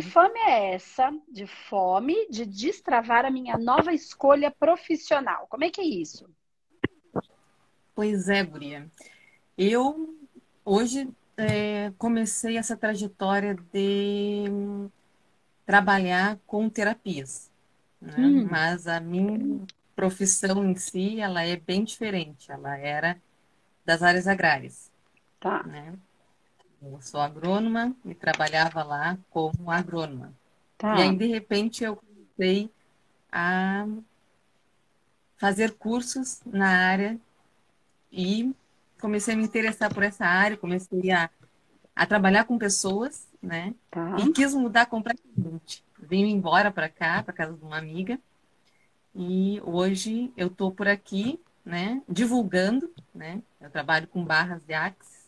[0.00, 5.46] Que fome é essa de fome de destravar a minha nova escolha profissional?
[5.46, 6.26] Como é que é isso?
[7.94, 8.90] Pois é, Guria.
[9.58, 10.18] Eu
[10.64, 14.44] hoje é, comecei essa trajetória de
[15.66, 17.50] trabalhar com terapias,
[18.00, 18.14] né?
[18.16, 18.48] hum.
[18.50, 22.50] mas a minha profissão em si ela é bem diferente.
[22.50, 23.20] Ela era
[23.84, 24.90] das áreas agrárias.
[25.38, 25.62] Tá.
[25.64, 25.92] Né?
[26.82, 30.32] Eu sou agrônoma e trabalhava lá como agrônoma.
[30.78, 30.98] Tá.
[30.98, 32.70] E aí, de repente, eu comecei
[33.30, 33.86] a
[35.36, 37.18] fazer cursos na área
[38.12, 38.54] e
[39.00, 41.30] comecei a me interessar por essa área, comecei a,
[41.94, 43.74] a trabalhar com pessoas, né?
[43.90, 44.16] Tá.
[44.18, 45.84] E quis mudar completamente.
[45.98, 48.18] Vim embora para cá, para casa de uma amiga.
[49.14, 53.42] E hoje eu estou por aqui, né, divulgando, né?
[53.60, 55.19] Eu trabalho com barras de Axis.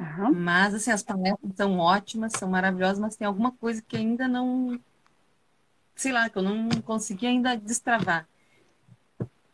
[0.00, 0.30] Tá.
[0.30, 4.80] Mas assim, as palestras são ótimas, são maravilhosas, mas tem alguma coisa que ainda não
[5.94, 8.26] sei lá, que eu não consegui ainda destravar.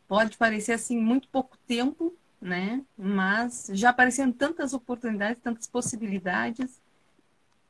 [0.06, 2.84] Pode parecer assim muito pouco tempo, né?
[2.96, 6.80] Mas já apareceram tantas oportunidades, tantas possibilidades.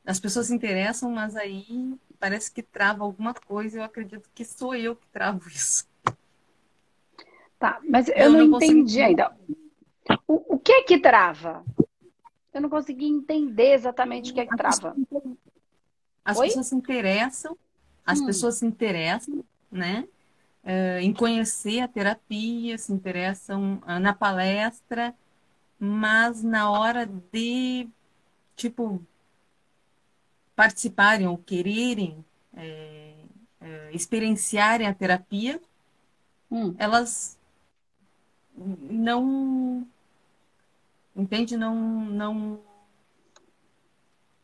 [0.04, 3.78] As pessoas se interessam, mas aí parece que trava alguma coisa.
[3.78, 5.88] Eu acredito que sou eu que travo isso.
[7.58, 9.34] Tá, mas eu, eu não, não, entendi ainda.
[10.28, 11.64] O, o que é que trava?
[12.56, 14.96] Eu não consegui entender exatamente o que é que trava.
[16.24, 16.46] As Oi?
[16.46, 17.56] pessoas se interessam,
[18.04, 18.26] as hum.
[18.26, 20.08] pessoas se interessam, né?
[20.66, 25.14] uh, em conhecer a terapia, se interessam uh, na palestra,
[25.78, 27.88] mas na hora de,
[28.56, 29.00] tipo,
[30.56, 32.24] participarem ou quererem
[32.56, 33.12] é,
[33.60, 35.60] é, experienciarem a terapia,
[36.50, 36.74] hum.
[36.78, 37.38] elas
[38.56, 39.86] não
[41.16, 42.60] entende não não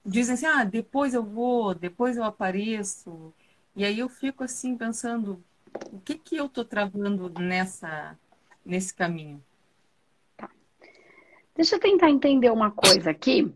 [0.05, 3.33] dizem assim ah depois eu vou depois eu apareço
[3.77, 5.43] e aí eu fico assim pensando
[5.93, 8.19] o que que eu estou travando nessa
[8.65, 9.43] nesse caminho?
[10.37, 10.51] Tá.
[11.55, 13.53] Deixa eu tentar entender uma coisa aqui,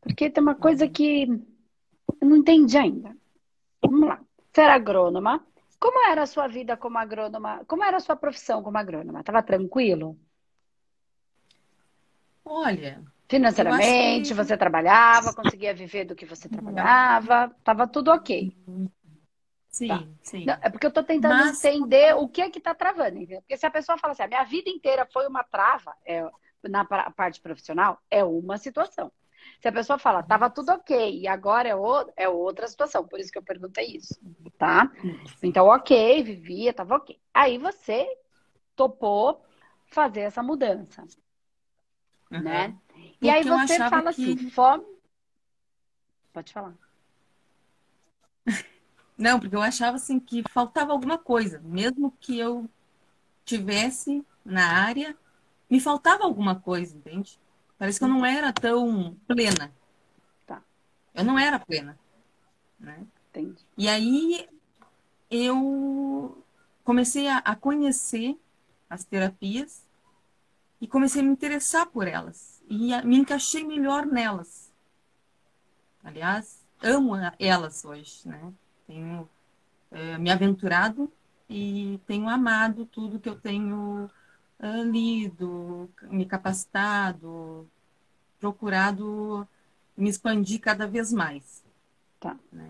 [0.00, 1.24] porque tem uma coisa que
[2.20, 3.16] eu não entendi ainda.
[3.82, 4.20] Vamos lá.
[4.52, 5.44] Você era agrônoma.
[5.78, 7.64] Como era a sua vida como agrônoma?
[7.66, 9.20] Como era a sua profissão como agrônoma?
[9.20, 10.16] Estava tranquilo?
[12.44, 13.02] Olha.
[13.28, 14.34] Financeiramente, que...
[14.34, 18.54] você trabalhava, conseguia viver do que você trabalhava, estava tudo ok.
[19.70, 20.04] Sim, tá.
[20.20, 20.44] sim.
[20.44, 21.64] Não, é porque eu estou tentando Mas...
[21.64, 23.16] entender o que é que está travando.
[23.16, 23.40] Entendeu?
[23.40, 26.28] Porque se a pessoa fala assim, a minha vida inteira foi uma trava é,
[26.62, 29.10] na parte profissional, é uma situação.
[29.60, 33.06] Se a pessoa fala, estava tudo ok, e agora é, o, é outra situação.
[33.06, 34.20] Por isso que eu perguntei isso,
[34.58, 34.92] tá?
[35.42, 37.18] Então, ok, vivia, estava ok.
[37.32, 38.06] Aí você
[38.76, 39.42] topou
[39.86, 41.04] fazer essa mudança,
[42.32, 42.42] uhum.
[42.42, 42.76] né?
[43.20, 44.50] E aí você fala assim, que...
[44.50, 44.84] fome...
[46.32, 46.74] Pode falar.
[49.16, 52.68] Não, porque eu achava assim que faltava alguma coisa, mesmo que eu
[53.44, 55.16] tivesse na área,
[55.70, 57.38] me faltava alguma coisa, entende?
[57.78, 59.72] Parece que eu não era tão plena.
[60.46, 60.62] Tá.
[61.14, 61.98] Eu não era plena,
[62.78, 63.04] né?
[63.30, 63.64] Entendi.
[63.76, 64.48] E aí
[65.30, 66.44] eu
[66.84, 68.38] comecei a, a conhecer
[68.88, 69.86] as terapias
[70.82, 74.68] e comecei a me interessar por elas e me encaixei melhor nelas.
[76.02, 78.52] Aliás, amo elas hoje, né?
[78.84, 79.28] tenho
[79.92, 81.10] é, me aventurado
[81.48, 84.10] e tenho amado tudo que eu tenho
[84.58, 87.70] uh, lido, me capacitado,
[88.40, 89.46] procurado
[89.96, 91.62] me expandir cada vez mais.
[92.18, 92.36] Tá.
[92.50, 92.68] Né?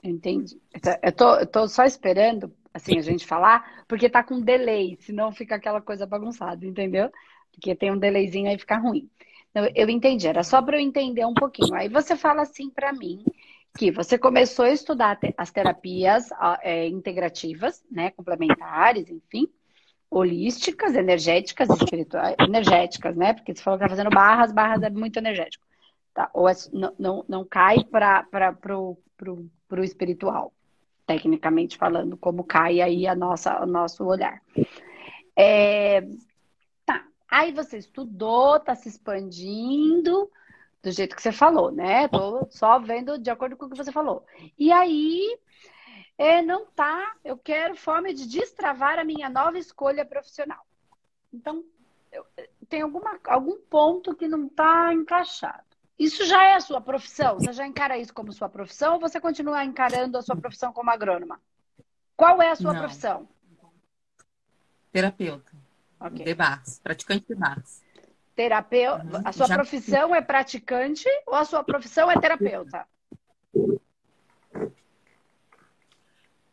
[0.00, 0.60] Entendi.
[1.02, 5.32] Eu tô, eu tô só esperando, assim, a gente falar, porque tá com delay, senão
[5.32, 7.10] fica aquela coisa bagunçada, entendeu?
[7.52, 9.08] Porque tem um delayzinho aí fica ruim.
[9.50, 11.74] Então, eu entendi, era só para eu entender um pouquinho.
[11.74, 13.22] Aí você fala assim para mim
[13.76, 16.28] que você começou a estudar as terapias
[16.62, 19.48] é, integrativas, né, complementares, enfim,
[20.10, 25.16] holísticas, energéticas, espirituais, energéticas, né, porque você falou que está fazendo barras, barras é muito
[25.16, 25.64] energético,
[26.12, 26.30] tá?
[26.34, 30.52] Ou é, não, não, não cai para pro, pro, pro espiritual,
[31.06, 34.42] tecnicamente falando, como cai aí a nossa, o nosso olhar.
[35.34, 36.08] É, tá,
[37.32, 40.30] aí você estudou, está se expandindo,
[40.82, 42.06] do jeito que você falou, né?
[42.08, 44.26] Tô só vendo de acordo com o que você falou.
[44.58, 45.38] E aí,
[46.18, 47.16] é, não tá.
[47.24, 50.62] Eu quero forma de destravar a minha nova escolha profissional.
[51.32, 51.64] Então,
[52.10, 52.26] eu,
[52.68, 55.64] tem alguma, algum ponto que não está encaixado.
[55.98, 57.36] Isso já é a sua profissão?
[57.36, 60.90] Você já encara isso como sua profissão ou você continua encarando a sua profissão como
[60.90, 61.40] agrônoma?
[62.14, 62.80] Qual é a sua não.
[62.80, 63.28] profissão?
[64.90, 65.61] Terapeuta.
[66.06, 66.24] Okay.
[66.24, 67.82] De barras, praticante de barras.
[68.34, 69.04] Terapeuta.
[69.04, 69.22] Uhum.
[69.24, 69.54] A sua Já...
[69.54, 72.86] profissão é praticante ou a sua profissão é terapeuta?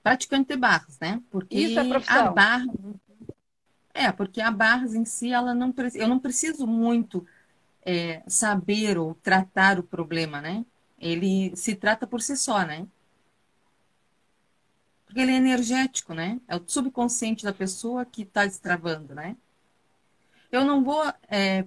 [0.01, 1.21] praticante de barras, né?
[1.29, 2.27] Porque Isso é profissão.
[2.27, 2.65] a barra
[3.93, 7.25] é, porque a barras em si, ela não eu não preciso muito
[7.85, 10.65] é, saber ou tratar o problema, né?
[10.97, 12.87] Ele se trata por si só, né?
[15.09, 16.39] Porque ele é energético, né?
[16.47, 19.35] É o subconsciente da pessoa que está destravando, né?
[20.51, 21.65] Eu não vou, é,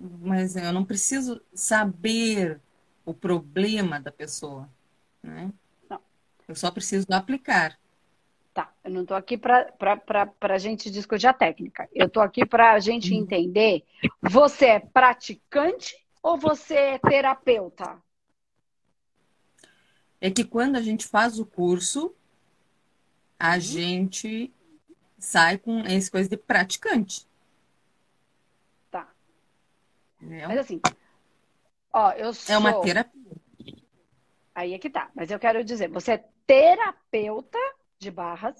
[0.00, 2.60] mas eu não preciso saber
[3.04, 4.68] o problema da pessoa,
[5.22, 5.52] né?
[5.88, 6.00] Não.
[6.48, 7.78] Eu só preciso aplicar.
[8.52, 9.72] Tá, eu não estou aqui para
[10.40, 11.88] a gente discutir a técnica.
[11.94, 13.20] Eu estou aqui para a gente Uhum.
[13.20, 13.84] entender:
[14.20, 18.02] você é praticante ou você é terapeuta?
[20.20, 22.12] É que quando a gente faz o curso,
[23.38, 23.60] a Uhum.
[23.60, 24.52] gente
[25.18, 27.26] sai com essa coisa de praticante.
[28.90, 29.08] Tá.
[30.20, 30.48] Entendeu?
[30.48, 30.80] Mas assim,
[31.92, 32.54] ó, eu sou.
[32.54, 33.32] É uma terapia.
[34.54, 35.10] Aí é que tá.
[35.14, 37.58] Mas eu quero dizer, você é terapeuta
[37.98, 38.56] de barras,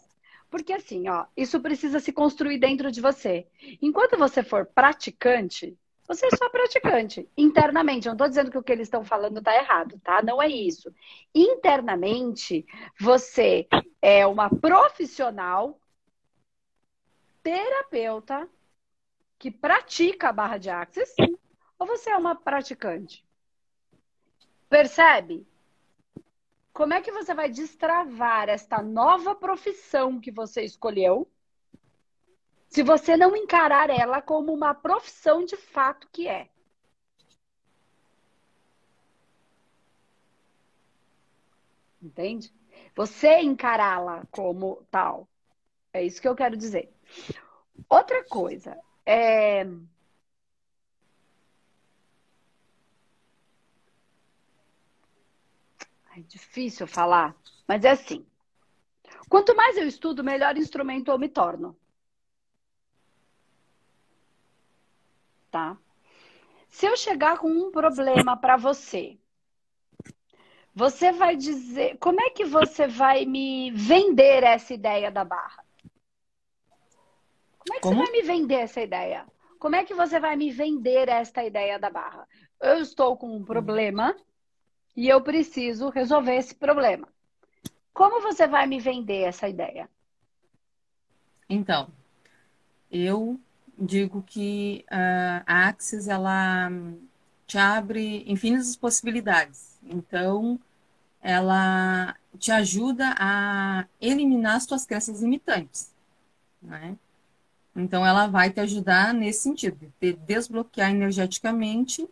[0.50, 3.46] porque assim, ó, isso precisa se construir dentro de você.
[3.82, 5.76] Enquanto você for praticante,
[6.08, 8.08] você é só praticante, internamente.
[8.08, 10.22] Eu não estou dizendo que o que eles estão falando está errado, tá?
[10.22, 10.90] Não é isso.
[11.34, 12.66] Internamente,
[12.98, 13.68] você
[14.00, 15.78] é uma profissional
[17.42, 18.48] terapeuta
[19.38, 21.14] que pratica a barra de axis,
[21.78, 23.22] ou você é uma praticante?
[24.68, 25.46] Percebe?
[26.72, 31.30] Como é que você vai destravar esta nova profissão que você escolheu
[32.68, 36.48] se você não encarar ela como uma profissão de fato que é?
[42.02, 42.52] Entende?
[42.94, 45.28] Você encará-la como tal.
[45.92, 46.92] É isso que eu quero dizer.
[47.88, 49.64] Outra coisa, é...
[56.16, 57.34] É difícil falar,
[57.66, 58.26] mas é assim.
[59.28, 61.76] Quanto mais eu estudo, melhor instrumento eu me torno.
[65.50, 65.76] Tá?
[66.68, 69.18] Se eu chegar com um problema para você,
[70.74, 71.98] você vai dizer.
[71.98, 75.64] Como é que você vai me vender essa ideia da barra?
[77.58, 77.96] Como é que Como?
[77.96, 79.26] você vai me vender essa ideia?
[79.58, 82.26] Como é que você vai me vender esta ideia da barra?
[82.60, 84.14] Eu estou com um problema
[84.96, 87.08] e eu preciso resolver esse problema.
[87.92, 89.90] Como você vai me vender essa ideia?
[91.50, 91.88] Então,
[92.90, 93.40] eu
[93.78, 96.70] digo que ah, a Axis ela
[97.46, 99.78] te abre infinitas possibilidades.
[99.84, 100.60] Então,
[101.22, 105.92] ela te ajuda a eliminar as tuas crenças limitantes,
[106.62, 106.96] né?
[107.74, 112.08] Então, ela vai te ajudar nesse sentido, de desbloquear energeticamente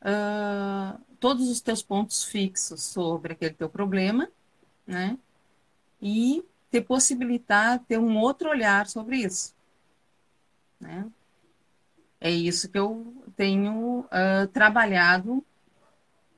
[0.00, 4.28] ah, todos os teus pontos fixos sobre aquele teu problema,
[4.86, 5.18] né?
[6.00, 9.54] E te possibilitar ter um outro olhar sobre isso,
[10.80, 11.06] né?
[12.20, 15.44] É isso que eu tenho ah, trabalhado,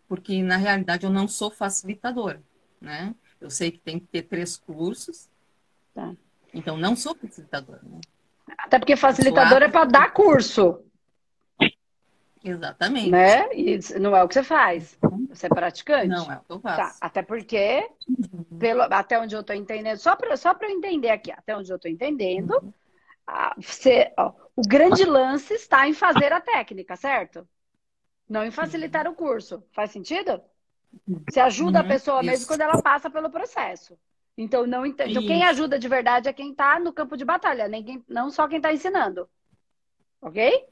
[0.09, 2.43] porque na realidade eu não sou facilitadora,
[2.81, 3.15] né?
[3.41, 5.29] Eu sei que tem que ter três cursos,
[5.95, 6.15] Tá.
[6.55, 8.01] então não sou facilitadora, né?
[8.59, 10.85] Até porque facilitador é para dar curso,
[12.45, 13.11] Exatamente.
[13.11, 13.49] né?
[13.55, 14.99] E não é o que você faz.
[15.29, 16.09] Você é praticante.
[16.09, 16.77] Não é o que eu Tá.
[16.77, 16.99] faço.
[17.01, 17.89] Até porque,
[18.59, 21.77] pelo, até onde eu estou entendendo, só para só eu entender aqui, até onde eu
[21.77, 22.63] estou entendendo, a-
[23.59, 27.49] você, ó, o grande lance está em fazer a técnica, certo?
[28.29, 29.65] Não em facilitar o curso.
[29.73, 30.43] Faz sentido?
[31.29, 32.49] Você ajuda a Uhum, pessoa mesmo isso.
[32.49, 33.99] quando ela passa pelo processo.
[34.37, 34.99] Então, não ent...
[35.01, 38.31] então, quem ajuda de verdade é quem está no campo de batalha, nem quem- não
[38.31, 39.29] só quem está ensinando.
[40.21, 40.69] Ok?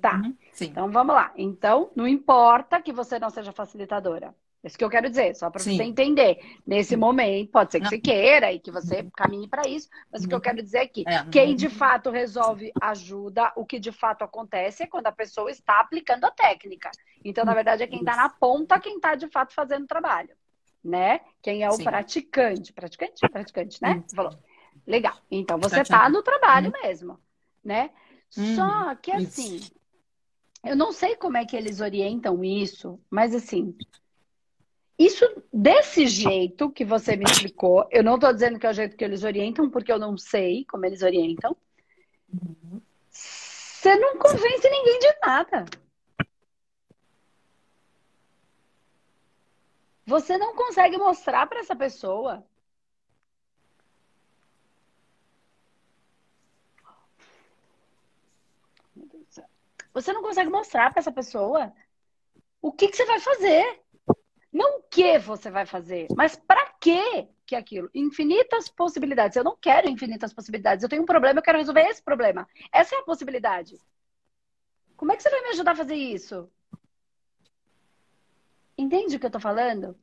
[0.00, 0.14] Tá.
[0.16, 0.72] Uhum, Sim.
[0.72, 1.32] Então vamos lá.
[1.36, 4.34] Então, não importa que você não seja facilitadora.
[4.66, 5.76] É isso que eu quero dizer, só para Sim.
[5.76, 6.40] você entender.
[6.66, 7.90] Nesse momento, pode ser que Não.
[7.90, 10.86] você queira e que você caminhe para isso, mas o que eu quero dizer é
[10.88, 11.54] que É, quem uhum.
[11.54, 16.24] de fato resolve ajuda, o que de fato acontece é quando a pessoa está aplicando
[16.24, 16.90] a técnica.
[17.24, 20.34] Então, na verdade, é quem está na ponta quem está de fato fazendo o trabalho,
[20.82, 21.20] né?
[21.40, 21.84] Quem é o Sim.
[21.84, 22.72] praticante.
[22.72, 23.28] Praticante?
[23.30, 23.98] Praticante, né?
[23.98, 24.08] Isso.
[24.08, 24.36] Você falou.
[24.84, 25.14] Legal.
[25.30, 27.20] Então, você está no trabalho mesmo,
[27.64, 27.90] né?
[28.28, 28.96] Só Uhum.
[28.96, 29.60] que assim,
[30.64, 33.76] eu não sei como é que eles orientam isso, mas assim,
[34.98, 38.96] isso desse jeito que você me explicou, eu não tô dizendo que é o jeito
[38.96, 41.56] que eles orientam, porque eu não sei como eles orientam.
[43.10, 45.64] Você não convence ninguém de nada.
[50.06, 52.44] Você não consegue mostrar para essa pessoa.
[59.92, 61.72] Você não consegue mostrar para essa pessoa
[62.62, 63.82] o que, que você vai fazer.
[64.56, 67.28] Não o que você vai fazer, mas para quê?
[67.46, 67.90] que aquilo?
[67.94, 69.36] Infinitas possibilidades.
[69.36, 70.82] Eu não quero infinitas possibilidades.
[70.82, 72.48] Eu tenho um problema, eu quero resolver esse problema.
[72.72, 73.78] Essa é a possibilidade.
[74.96, 76.50] Como é que você vai me ajudar a fazer isso?
[78.78, 79.94] Entende o que eu tô falando?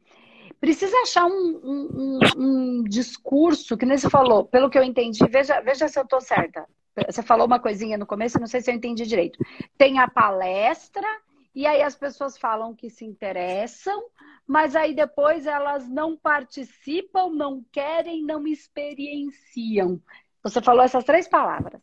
[0.59, 5.25] Precisa achar um, um, um, um discurso, que nem você falou, pelo que eu entendi,
[5.27, 6.67] veja, veja se eu tô certa.
[7.07, 9.37] Você falou uma coisinha no começo, não sei se eu entendi direito.
[9.77, 11.07] Tem a palestra,
[11.55, 14.03] e aí as pessoas falam que se interessam,
[14.47, 20.01] mas aí depois elas não participam, não querem, não experienciam.
[20.43, 21.81] Você falou essas três palavras.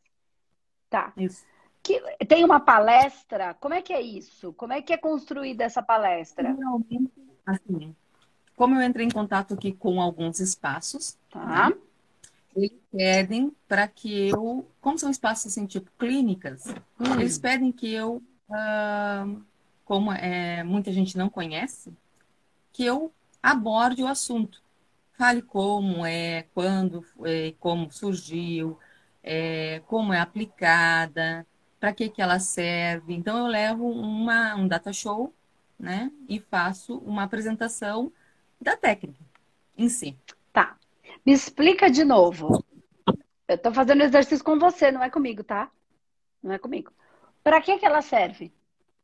[0.89, 1.13] Tá.
[1.17, 1.45] Isso.
[1.83, 4.53] Que, tem uma palestra, como é que é isso?
[4.53, 6.55] Como é que é construída essa palestra?
[6.55, 7.13] Geralmente,
[7.47, 7.97] assim,
[8.55, 11.71] como eu entrei em contato aqui com alguns espaços, Tá.
[11.71, 11.77] né,
[12.55, 16.67] eles pedem para que eu, como são espaços assim, tipo clínicas,
[17.01, 17.15] Hum.
[17.19, 19.25] eles pedem que eu, ah,
[19.87, 21.91] como é, muita gente não conhece,
[22.73, 23.13] que eu
[23.43, 24.63] aborde o assunto.
[25.17, 28.79] Fale como é, quando, é, como surgiu,
[29.23, 31.47] é, como é aplicada,
[31.79, 33.15] para que que ela serve.
[33.15, 35.35] Então eu levo uma, um data show,
[35.79, 38.13] né, e faço uma apresentação
[38.61, 39.25] da técnica
[39.77, 40.17] em si.
[40.53, 40.77] Tá.
[41.25, 42.65] Me explica de novo.
[43.49, 45.71] Eu tô fazendo exercício com você, não é comigo, tá?
[46.43, 46.93] Não é comigo.
[47.43, 48.53] Para que que ela serve?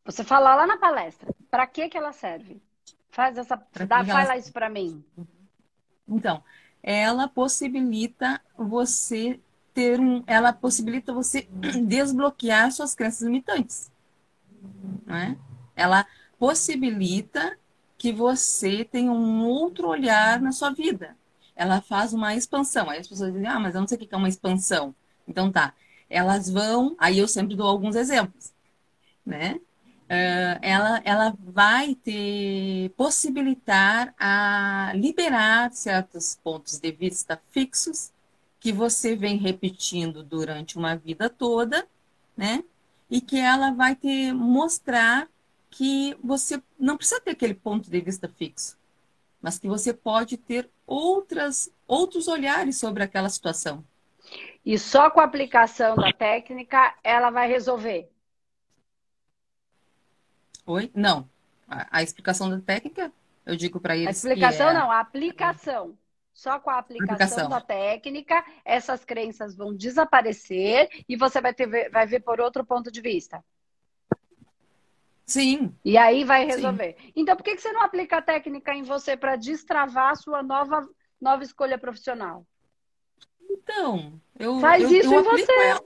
[0.04, 1.35] Você fala lá na palestra.
[1.50, 2.62] Para que que ela serve?
[3.16, 3.58] Faz essa,
[3.88, 5.02] dá, fala isso para mim.
[6.06, 6.44] Então,
[6.82, 9.40] ela possibilita você
[9.73, 11.49] ter um, ela possibilita você
[11.88, 13.90] desbloquear suas crenças limitantes,
[15.06, 15.35] não é?
[15.75, 16.06] Ela
[16.38, 17.58] possibilita
[17.96, 21.16] que você tenha um outro olhar na sua vida.
[21.56, 22.90] Ela faz uma expansão.
[22.90, 24.94] Aí as pessoas dizem, ah, mas eu não sei o que é uma expansão.
[25.26, 25.73] Então tá.
[26.11, 28.52] Elas vão, aí eu sempre dou alguns exemplos,
[29.25, 29.58] né?
[30.06, 38.12] Uh, ela, ela vai te possibilitar a liberar certos pontos de vista fixos
[38.60, 41.88] que você vem repetindo durante uma vida toda,
[42.36, 42.62] né?
[43.10, 45.28] E que ela vai te mostrar
[45.70, 48.78] que você não precisa ter aquele ponto de vista fixo,
[49.42, 53.84] mas que você pode ter outras, outros olhares sobre aquela situação.
[54.64, 58.08] E só com a aplicação da técnica ela vai resolver.
[60.66, 60.90] Oi?
[60.94, 61.28] Não.
[61.68, 63.12] A, a explicação da técnica,
[63.44, 64.08] eu digo para eles.
[64.08, 64.75] A explicação é...
[64.75, 65.96] não, a aplicação.
[66.35, 67.49] Só com a aplicação, Aplicação.
[67.49, 72.92] da técnica, essas crenças vão desaparecer e você vai, ter, vai ver por outro ponto
[72.92, 73.42] de vista.
[75.25, 76.96] Sim, E aí vai resolver.
[77.16, 80.42] Então, por que que você não aplica a técnica em você para destravar a sua
[80.42, 80.87] nova,
[81.20, 82.46] nova escolha profissional?
[83.49, 84.20] então.
[84.38, 85.52] Eu, Faz eu, isso eu em você.
[85.52, 85.85] ela.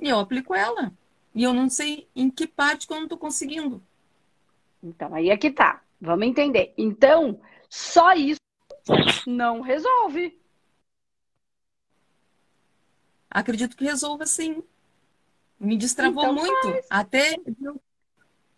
[0.00, 0.92] E eu aplico ela.
[1.34, 3.82] E eu não sei em que parte que eu não estou conseguindo.
[4.82, 5.82] Então, aí é que tá.
[6.00, 6.74] Vamos entender.
[6.76, 8.40] Então, só isso
[9.26, 10.38] não resolve.
[13.30, 14.62] Acredito que resolva sim.
[15.58, 16.84] Me destravou Então muito.
[16.90, 17.80] Até de eu,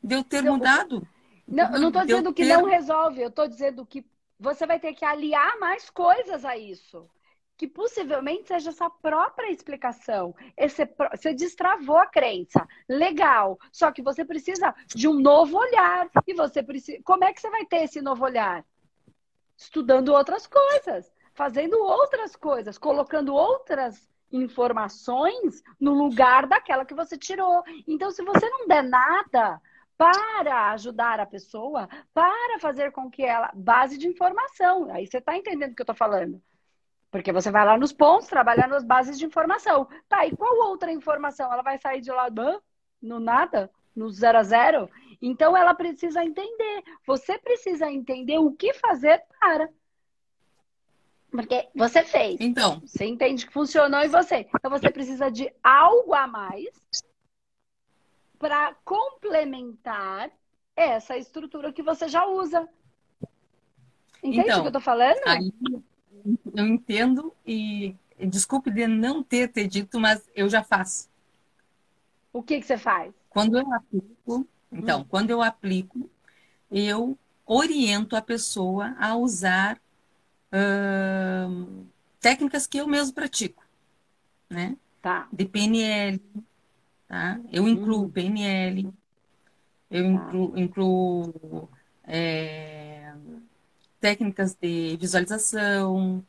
[0.02, 1.06] de eu ter Não, mudado.
[1.46, 4.04] Não, eu não estou dizendo que ter- não resolve, eu estou dizendo que
[4.40, 7.08] você vai ter que aliar mais coisas a isso.
[7.56, 10.34] Que possivelmente seja essa própria explicação.
[10.56, 12.66] Esse, você destravou a crença.
[12.88, 13.58] Legal.
[13.70, 16.08] Só que você precisa de um novo olhar.
[16.26, 16.98] E você precisa.
[17.04, 18.64] Como é que você vai ter esse novo olhar?
[19.56, 27.62] Estudando outras coisas, fazendo outras coisas, colocando outras informações no lugar daquela que você tirou.
[27.86, 29.60] Então, se você não der nada
[29.96, 33.50] para ajudar a pessoa, para fazer com que ela.
[33.54, 34.90] Base de informação.
[34.90, 36.42] Aí você está entendendo o que eu estou falando.
[37.14, 39.86] Porque você vai lá nos pontos, trabalhar nas bases de informação.
[40.08, 41.52] Tá, e qual outra informação?
[41.52, 42.26] Ela vai sair de lá
[43.00, 43.70] no nada?
[43.94, 44.90] No zero a zero?
[45.22, 46.82] Então ela precisa entender.
[47.06, 49.68] Você precisa entender o que fazer para.
[51.30, 52.40] Porque você fez.
[52.40, 54.48] Então, Você entende que funcionou em você.
[54.52, 56.68] Então você precisa de algo a mais
[58.40, 60.32] para complementar
[60.74, 62.68] essa estrutura que você já usa.
[64.20, 65.20] Entende Então, o que eu tô falando?
[65.28, 65.52] aí
[66.54, 67.94] eu entendo e
[68.28, 71.08] desculpe de não ter te dito, mas eu já faço.
[72.32, 73.12] O que que você faz?
[73.30, 75.04] Quando eu aplico, então, Hum.
[75.08, 76.10] quando eu aplico,
[76.70, 79.80] eu oriento a pessoa a usar
[80.52, 81.86] ahn,
[82.20, 83.64] técnicas que eu mesmo pratico,
[84.50, 84.76] né?
[85.02, 85.28] Tá.
[85.32, 86.20] De PNL,
[87.08, 87.40] tá?
[87.52, 88.10] Eu incluo Hum.
[88.10, 88.92] PNL,
[89.90, 90.12] eu Tá.
[90.12, 91.68] incluo, incluo,
[92.04, 92.53] é,
[94.04, 96.22] técnicas de visualização,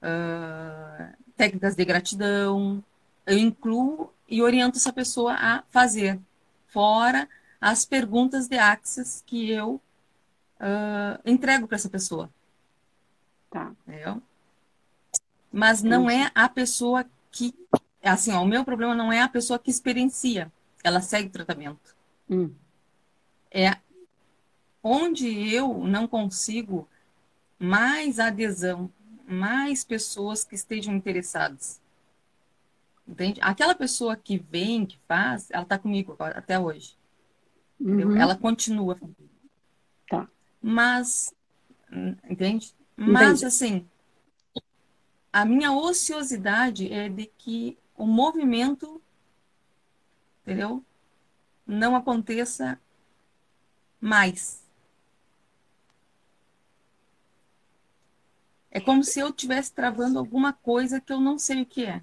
[0.00, 2.82] ah, técnicas de gratidão.
[3.26, 6.18] Eu incluo e oriento essa pessoa a fazer,
[6.68, 7.28] fora
[7.60, 9.78] as perguntas de Axis que eu
[10.58, 12.30] ah, entrego para essa pessoa.
[13.50, 13.70] Tá.
[13.86, 14.22] Entendeu?
[15.52, 17.54] Mas não é a pessoa que.
[18.02, 20.50] Assim, ó, o meu problema não é a pessoa que experiencia.
[20.82, 21.94] Ela segue o tratamento.
[22.30, 22.50] Hum.
[23.50, 23.76] É
[24.82, 26.88] onde eu não consigo
[27.60, 28.90] mais adesão,
[29.28, 31.78] mais pessoas que estejam interessadas.
[33.06, 33.38] Entende?
[33.42, 36.96] Aquela pessoa que vem, que faz, ela está comigo até hoje.
[37.78, 38.16] Uhum.
[38.16, 38.98] Ela continua.
[40.08, 40.26] Tá.
[40.62, 41.34] Mas,
[42.28, 42.74] entende?
[42.96, 43.44] Mas, Entendi.
[43.44, 43.88] assim,
[45.32, 49.02] a minha ociosidade é de que o movimento,
[50.42, 50.84] entendeu?
[51.66, 52.80] Não aconteça
[54.00, 54.59] mais.
[58.70, 62.02] É como se eu estivesse travando alguma coisa que eu não sei o que é,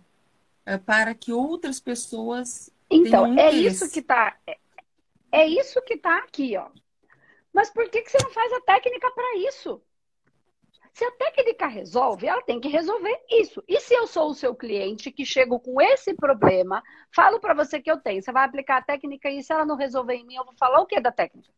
[0.66, 2.70] é para que outras pessoas.
[2.90, 4.38] Então, é isso que está.
[4.46, 4.58] É,
[5.32, 6.70] é isso que está aqui, ó.
[7.54, 9.82] Mas por que, que você não faz a técnica para isso?
[10.94, 13.64] Se a técnica resolve, ela tem que resolver isso.
[13.68, 16.84] E se eu sou o seu cliente que chego com esse problema,
[17.16, 19.76] falo para você que eu tenho, você vai aplicar a técnica e se ela não
[19.76, 21.54] resolver em mim, eu vou falar o que da técnica?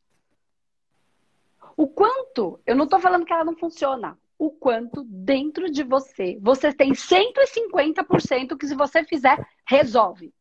[1.78, 6.40] O quanto, eu não estou falando que ela não funciona, o quanto dentro de você,
[6.42, 10.34] você tem 150% que se você fizer, resolve.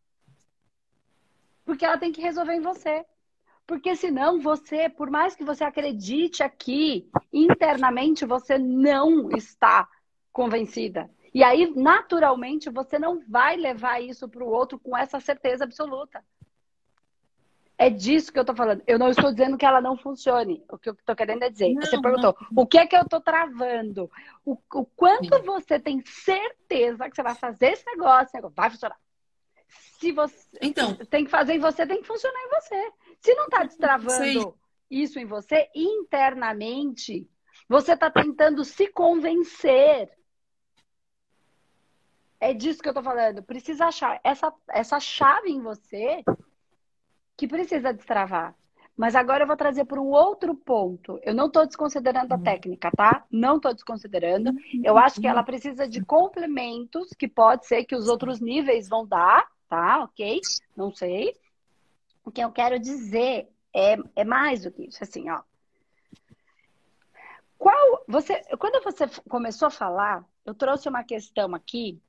[1.64, 3.04] Porque ela tem que resolver em você.
[3.66, 9.86] Porque senão você, por mais que você acredite aqui, internamente você não está
[10.32, 11.10] convencida.
[11.34, 16.24] E aí, naturalmente, você não vai levar isso para o outro com essa certeza absoluta.
[17.80, 18.82] É disso que eu estou falando.
[18.88, 20.64] Eu não estou dizendo que ela não funcione.
[20.68, 21.72] O que eu estou querendo é dizer.
[21.72, 22.62] Não, você perguntou, não.
[22.64, 24.10] o que é que eu estou travando?
[24.44, 25.42] O, o quanto Sim.
[25.44, 28.98] você tem certeza que você vai fazer esse negócio, vai funcionar.
[29.68, 32.92] Se você então, tem que fazer em você, tem que funcionar em você.
[33.20, 34.58] Se não está destravando
[34.90, 37.30] isso em você, internamente,
[37.68, 40.10] você está tentando se convencer.
[42.40, 43.40] É disso que eu estou falando.
[43.42, 46.24] Precisa achar essa, essa chave em você
[47.38, 48.54] que precisa destravar.
[48.96, 51.20] Mas agora eu vou trazer para um outro ponto.
[51.22, 52.42] Eu não estou desconsiderando a uhum.
[52.42, 53.24] técnica, tá?
[53.30, 54.52] Não estou desconsiderando.
[54.82, 59.06] Eu acho que ela precisa de complementos que pode ser que os outros níveis vão
[59.06, 60.02] dar, tá?
[60.02, 60.40] Ok?
[60.76, 61.32] Não sei.
[62.24, 65.42] O que eu quero dizer é, é mais do que isso, assim, ó.
[67.56, 72.00] Qual você, quando você começou a falar, eu trouxe uma questão aqui.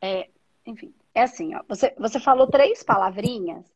[0.00, 0.28] É,
[0.66, 1.62] enfim, é assim, ó.
[1.68, 3.72] Você, você falou três palavrinhas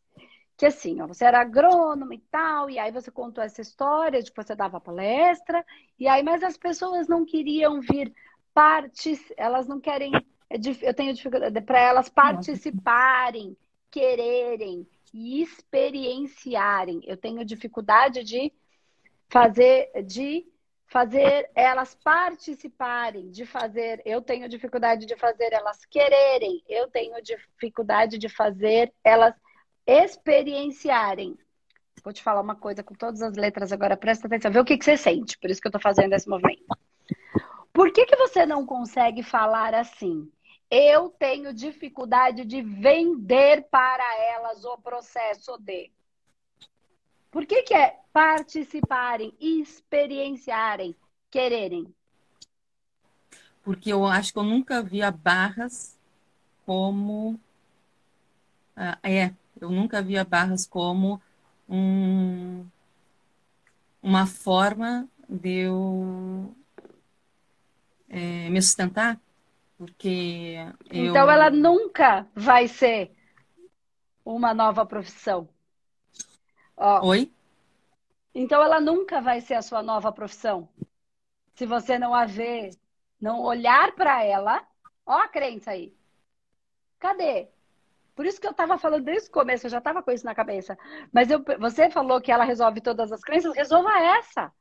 [0.56, 4.30] que assim, ó, você era agrônomo e tal, e aí você contou essa história de
[4.30, 5.64] que você dava palestra,
[5.96, 8.12] e aí, mas as pessoas não queriam vir
[8.52, 10.12] partes, elas não querem
[10.50, 13.56] é eu tenho dificuldade para elas participarem,
[13.90, 17.00] quererem e experienciarem.
[17.04, 18.52] Eu tenho dificuldade de
[19.28, 20.46] fazer, de
[20.88, 24.02] fazer elas participarem, de fazer.
[24.04, 26.62] Eu tenho dificuldade de fazer elas quererem.
[26.68, 29.34] Eu tenho dificuldade de fazer elas
[29.86, 31.36] experienciarem.
[32.02, 34.78] Vou te falar uma coisa com todas as letras agora, presta atenção, vê o que,
[34.78, 35.38] que você sente.
[35.38, 36.64] Por isso que eu estou fazendo esse movimento.
[37.72, 40.30] Por que, que você não consegue falar assim?
[40.70, 45.90] eu tenho dificuldade de vender para elas o processo de.
[47.30, 50.96] Por que, que é participarem, experienciarem,
[51.30, 51.92] quererem?
[53.62, 55.98] Porque eu acho que eu nunca via barras
[56.64, 57.38] como.
[58.74, 61.20] Ah, é, eu nunca via barras como
[61.68, 62.64] um,
[64.02, 66.54] uma forma de eu
[68.08, 69.20] é, me sustentar
[69.78, 70.56] porque
[70.90, 71.06] eu...
[71.06, 73.12] Então ela nunca vai ser
[74.24, 75.48] uma nova profissão.
[76.78, 77.30] Ó, Oi?
[78.34, 80.68] Então ela nunca vai ser a sua nova profissão.
[81.54, 82.70] Se você não a ver,
[83.20, 84.66] não olhar para ela,
[85.04, 85.94] ó a crença aí.
[86.98, 87.48] Cadê?
[88.14, 90.34] Por isso que eu estava falando desde o começo, eu já estava com isso na
[90.34, 90.76] cabeça.
[91.12, 94.52] Mas eu, você falou que ela resolve todas as crenças, resolva essa.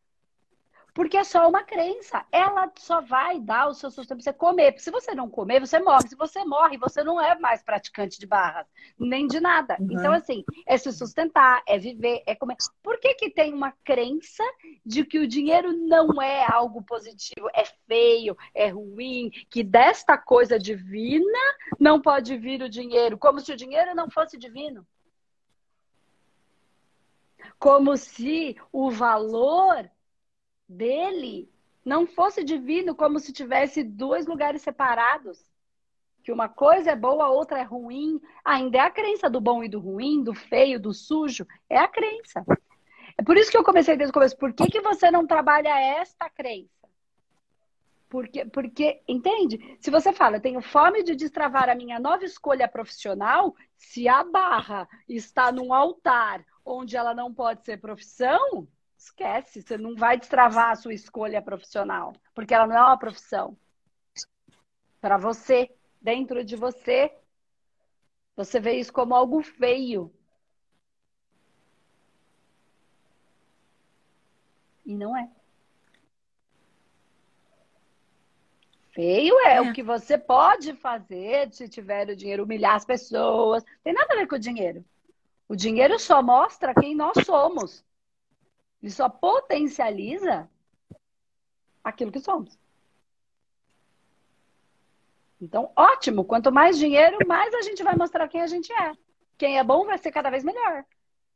[0.97, 2.25] Porque é só uma crença.
[2.31, 4.71] Ela só vai dar o seu sustento para você comer.
[4.71, 6.07] Porque se você não comer, você morre.
[6.07, 8.65] Se você morre, você não é mais praticante de barras,
[8.97, 9.77] nem de nada.
[9.79, 9.89] Uhum.
[9.91, 12.55] Então, assim, é se sustentar, é viver, é comer.
[12.81, 14.43] Por que, que tem uma crença
[14.83, 20.57] de que o dinheiro não é algo positivo, é feio, é ruim, que desta coisa
[20.57, 21.39] divina
[21.79, 24.83] não pode vir o dinheiro, como se o dinheiro não fosse divino?
[27.60, 29.88] Como se o valor
[30.67, 31.49] dele
[31.84, 35.39] não fosse divino, como se tivesse dois lugares separados.
[36.23, 38.19] Que uma coisa é boa, a outra é ruim.
[38.43, 41.47] Ainda é a crença do bom e do ruim, do feio, do sujo.
[41.69, 42.45] É a crença.
[43.17, 44.38] É por isso que eu comecei desde o começo.
[44.38, 46.69] Por que, que você não trabalha esta crença?
[48.10, 49.77] Porque, porque, entende?
[49.80, 54.88] Se você fala, tenho fome de destravar a minha nova escolha profissional, se a barra
[55.10, 58.67] está num altar onde ela não pode ser profissão,
[59.08, 63.58] esquece, você não vai destravar a sua escolha profissional, porque ela não é uma profissão.
[65.00, 65.70] Para você,
[66.02, 67.13] dentro de você,
[68.36, 70.13] você vê isso como algo feio.
[74.86, 75.30] E não é.
[78.91, 83.63] Feio é, é, o que você pode fazer se tiver o dinheiro, humilhar as pessoas.
[83.84, 84.84] Tem nada a ver com o dinheiro.
[85.48, 87.86] O dinheiro só mostra quem nós somos.
[88.82, 90.50] Ele só potencializa
[91.84, 92.58] aquilo que somos.
[95.42, 96.26] Então, ótimo.
[96.26, 98.94] Quanto mais dinheiro, mais a gente vai mostrar quem a gente é.
[99.38, 100.84] Quem é bom vai ser cada vez melhor.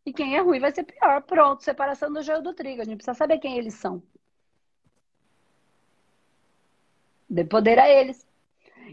[0.06, 1.22] E quem é ruim vai ser pior.
[1.22, 2.82] Pronto, separação do joio do trigo.
[2.82, 4.02] A gente precisa saber quem eles são.
[7.30, 8.28] De poder a eles.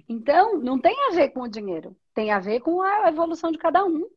[0.09, 1.97] Então, não tem a ver com o dinheiro.
[2.15, 4.09] Tem a ver com a evolução de cada um.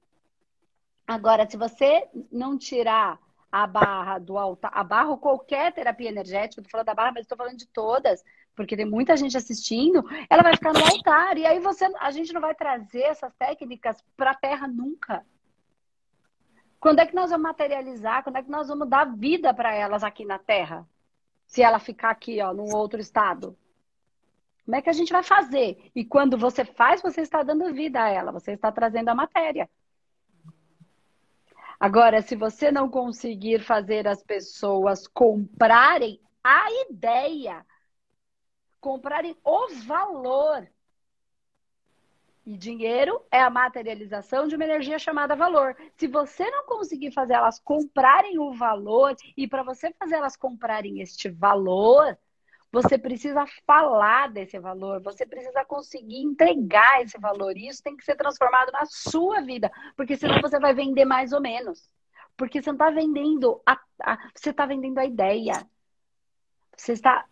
[1.07, 3.19] Agora, se você não tirar
[3.51, 7.23] a barra do altar, a barra ou qualquer terapia energética, tô falando da barra, mas
[7.23, 8.23] estou falando de todas,
[8.55, 11.37] porque tem muita gente assistindo, ela vai ficar no altar.
[11.37, 15.25] E aí você, a gente não vai trazer essas técnicas para a terra nunca.
[16.79, 18.23] Quando é que nós vamos materializar?
[18.23, 20.87] Quando é que nós vamos dar vida para elas aqui na terra?
[21.45, 23.57] Se ela ficar aqui, ó, num outro estado.
[24.65, 25.91] Como é que a gente vai fazer?
[25.93, 29.69] E quando você faz, você está dando vida a ela, você está trazendo a matéria.
[31.81, 37.65] Agora, se você não conseguir fazer as pessoas comprarem a ideia,
[38.79, 40.69] comprarem o valor,
[42.45, 45.75] e dinheiro é a materialização de uma energia chamada valor.
[45.97, 51.01] Se você não conseguir fazer elas comprarem o valor, e para você fazer elas comprarem
[51.01, 52.15] este valor,
[52.71, 57.57] você precisa falar desse valor, você precisa conseguir entregar esse valor.
[57.57, 61.33] E isso tem que ser transformado na sua vida, porque senão você vai vender mais
[61.33, 61.89] ou menos.
[62.37, 65.67] Porque você não está vendendo a, a você está vendendo a ideia.
[66.77, 67.25] Você está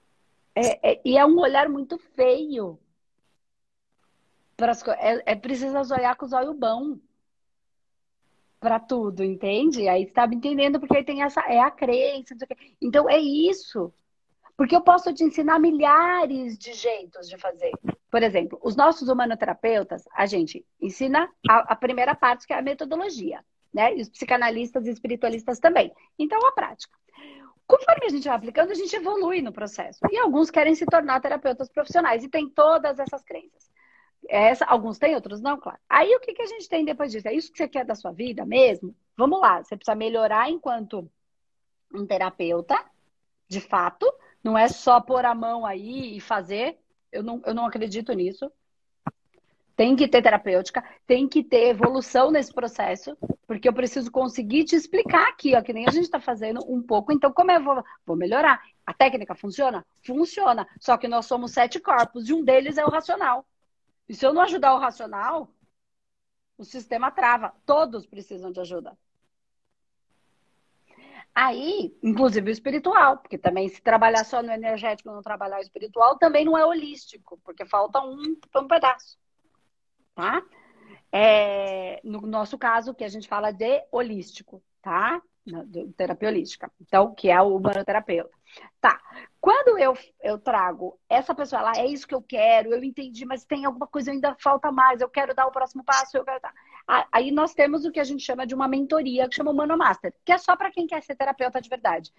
[0.54, 2.78] é, é, e é um olhar muito feio.
[4.58, 7.00] Para é, é preciso olhar com os olhos bons
[8.60, 9.88] para tudo, entende?
[9.88, 12.36] Aí você está me entendendo porque tem essa é a crença.
[12.82, 13.94] Então é isso.
[14.60, 17.72] Porque eu posso te ensinar milhares de jeitos de fazer.
[18.12, 22.62] Por exemplo, os nossos humanoterapeutas, a gente ensina a, a primeira parte, que é a
[22.62, 23.40] metodologia,
[23.74, 23.96] né?
[23.96, 25.94] E os psicanalistas e espiritualistas também.
[26.20, 26.94] Então, a prática.
[27.66, 30.02] Conforme a gente vai aplicando, a gente evolui no processo.
[30.12, 33.72] E alguns querem se tornar terapeutas profissionais e tem todas essas crenças.
[34.28, 35.80] Essa, alguns têm, outros não, claro.
[35.90, 37.30] Aí o que, que a gente tem depois disso?
[37.30, 38.94] É isso que você quer da sua vida mesmo?
[39.16, 41.10] Vamos lá, você precisa melhorar enquanto
[41.94, 42.78] um terapeuta,
[43.48, 44.06] de fato,
[44.44, 46.78] não é só pôr a mão aí e fazer.
[47.12, 48.52] Eu não, eu não acredito nisso.
[49.76, 54.76] Tem que ter terapêutica, tem que ter evolução nesse processo, porque eu preciso conseguir te
[54.76, 57.14] explicar aqui, ó, que nem a gente está fazendo um pouco.
[57.14, 58.62] Então, como eu vou, vou melhorar?
[58.86, 59.86] A técnica funciona?
[60.06, 60.68] Funciona.
[60.82, 63.46] Só que nós somos sete corpos e um deles é o racional.
[64.10, 65.50] E se eu não ajudar o racional,
[66.58, 67.54] o sistema trava.
[67.66, 68.98] Todos precisam de ajuda.
[71.42, 75.62] Aí, inclusive o espiritual, porque também se trabalhar só no energético e não trabalhar o
[75.62, 79.18] espiritual, também não é holístico, porque falta um, um pedaço.
[80.14, 80.44] Tá?
[81.10, 85.22] É, no nosso caso, que a gente fala de holístico, tá?
[85.96, 86.70] Terapia holística.
[86.82, 88.38] Então, que é o humanoterapeuta.
[88.82, 89.00] Tá.
[89.40, 93.46] Quando eu, eu trago essa pessoa lá, é isso que eu quero, eu entendi, mas
[93.46, 96.42] tem alguma coisa ainda falta mais, eu quero dar o próximo passo, eu quero.
[96.42, 96.54] Tá.
[97.12, 100.14] Aí nós temos o que a gente chama de uma mentoria, que chama Humano Master,
[100.26, 102.12] que é só para quem quer ser terapeuta de verdade.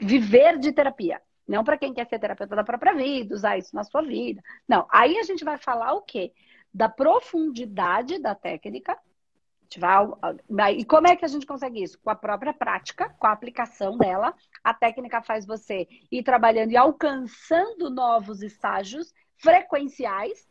[0.00, 1.22] Viver de terapia.
[1.48, 4.42] Não para quem quer ser terapeuta da própria vida, usar isso na sua vida.
[4.68, 4.86] Não.
[4.90, 6.32] Aí a gente vai falar o quê?
[6.72, 8.98] Da profundidade da técnica,
[10.76, 11.98] e como é que a gente consegue isso?
[12.00, 14.34] Com a própria prática, com a aplicação dela.
[14.62, 20.46] A técnica faz você ir trabalhando e alcançando novos estágios frequenciais.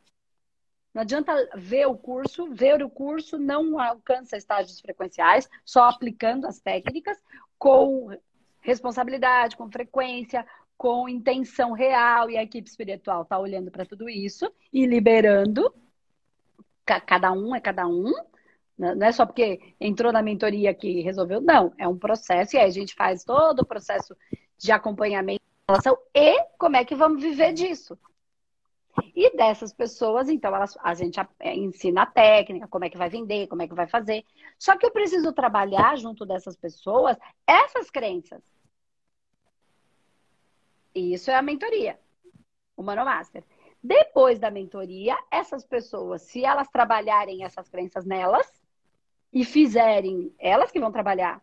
[0.94, 6.60] Não adianta ver o curso, ver o curso não alcança estágios frequenciais, só aplicando as
[6.60, 7.18] técnicas
[7.58, 8.16] com
[8.62, 10.46] responsabilidade, com frequência,
[10.78, 15.74] com intenção real e a equipe espiritual está olhando para tudo isso e liberando.
[16.86, 18.12] Cada um é cada um,
[18.78, 21.74] não é só porque entrou na mentoria que resolveu, não.
[21.78, 24.16] É um processo e aí a gente faz todo o processo
[24.58, 25.42] de acompanhamento
[26.14, 27.98] e como é que vamos viver disso.
[29.16, 33.10] E dessas pessoas, então, elas, a gente é, ensina a técnica, como é que vai
[33.10, 34.24] vender, como é que vai fazer.
[34.58, 38.42] Só que eu preciso trabalhar junto dessas pessoas essas crenças.
[40.94, 42.00] E isso é a mentoria,
[42.78, 43.44] o Manomaster.
[43.82, 48.50] Depois da mentoria, essas pessoas, se elas trabalharem essas crenças nelas
[49.32, 51.42] e fizerem, elas que vão trabalhar,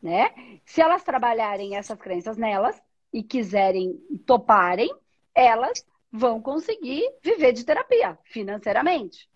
[0.00, 0.60] né?
[0.64, 2.80] Se elas trabalharem essas crenças nelas
[3.12, 4.90] e quiserem toparem,
[5.38, 9.30] elas vão conseguir viver de terapia financeiramente.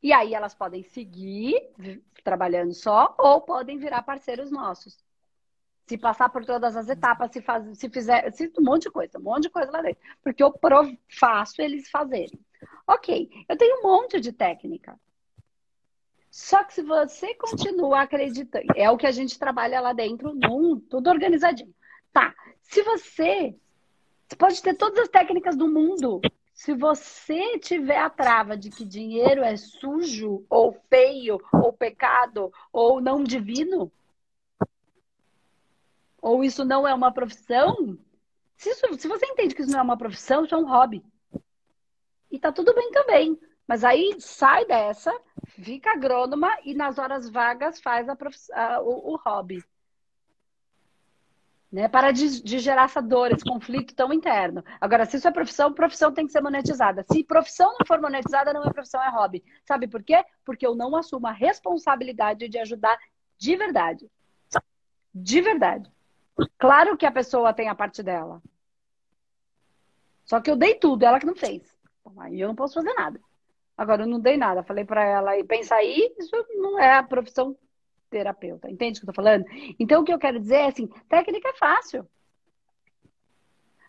[0.00, 1.60] E aí elas podem seguir
[2.22, 4.96] trabalhando só ou podem virar parceiros nossos.
[5.86, 9.18] Se passar por todas as etapas, se, faz, se fizer, se, um monte de coisa,
[9.18, 10.00] um monte de coisa lá dentro.
[10.22, 10.54] Porque eu
[11.08, 12.38] faço eles fazerem.
[12.86, 14.98] Ok, eu tenho um monte de técnica.
[16.30, 20.78] Só que se você continuar acreditando, é o que a gente trabalha lá dentro, num,
[20.78, 21.74] tudo organizadinho.
[22.12, 22.32] Tá,
[22.62, 23.58] se você,
[24.30, 26.20] você pode ter todas as técnicas do mundo,
[26.54, 33.00] se você tiver a trava de que dinheiro é sujo, ou feio, ou pecado, ou
[33.00, 33.90] não divino,
[36.22, 37.98] ou isso não é uma profissão,
[38.56, 41.04] se, isso, se você entende que isso não é uma profissão, isso é um hobby.
[42.30, 43.36] E tá tudo bem também.
[43.66, 45.12] Mas aí sai dessa,
[45.46, 48.16] fica agrônoma e nas horas vagas faz a
[48.52, 49.64] a, o, o, hobby.
[51.70, 51.88] Né?
[51.88, 54.64] Para de, de, gerar essa dor, esse conflito tão interno.
[54.80, 57.04] Agora, se isso é profissão, profissão tem que ser monetizada.
[57.10, 59.44] Se profissão não for monetizada, não é profissão, é hobby.
[59.64, 60.24] Sabe por quê?
[60.44, 62.98] Porque eu não assumo a responsabilidade de ajudar
[63.38, 64.10] de verdade.
[65.14, 65.90] De verdade.
[66.58, 68.42] Claro que a pessoa tem a parte dela.
[70.24, 71.62] Só que eu dei tudo, ela que não fez.
[72.18, 73.20] Aí eu não posso fazer nada.
[73.76, 74.62] Agora, eu não dei nada.
[74.62, 77.56] Falei para ela, e pensa aí, isso não é a profissão
[78.10, 78.70] terapeuta.
[78.70, 79.44] Entende o que eu tô falando?
[79.78, 82.06] Então, o que eu quero dizer é assim, técnica é fácil.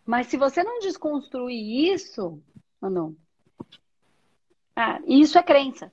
[0.05, 2.41] Mas se você não desconstruir isso,
[2.81, 3.15] não?
[4.75, 5.91] Ah, isso é crença.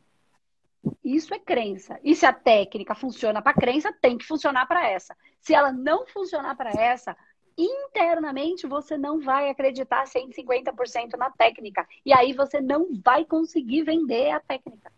[1.02, 1.98] Isso é crença.
[2.02, 5.16] E se a técnica funciona para crença, tem que funcionar para essa.
[5.40, 7.16] Se ela não funcionar para essa,
[7.56, 11.86] internamente você não vai acreditar 150% na técnica.
[12.06, 14.92] E aí você não vai conseguir vender a técnica.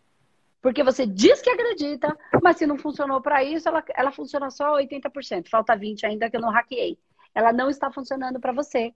[0.61, 4.77] Porque você diz que acredita, mas se não funcionou para isso, ela, ela funciona só
[4.77, 5.49] 80%.
[5.49, 6.99] Falta 20% ainda que eu não hackeei.
[7.33, 8.93] Ela não está funcionando para você.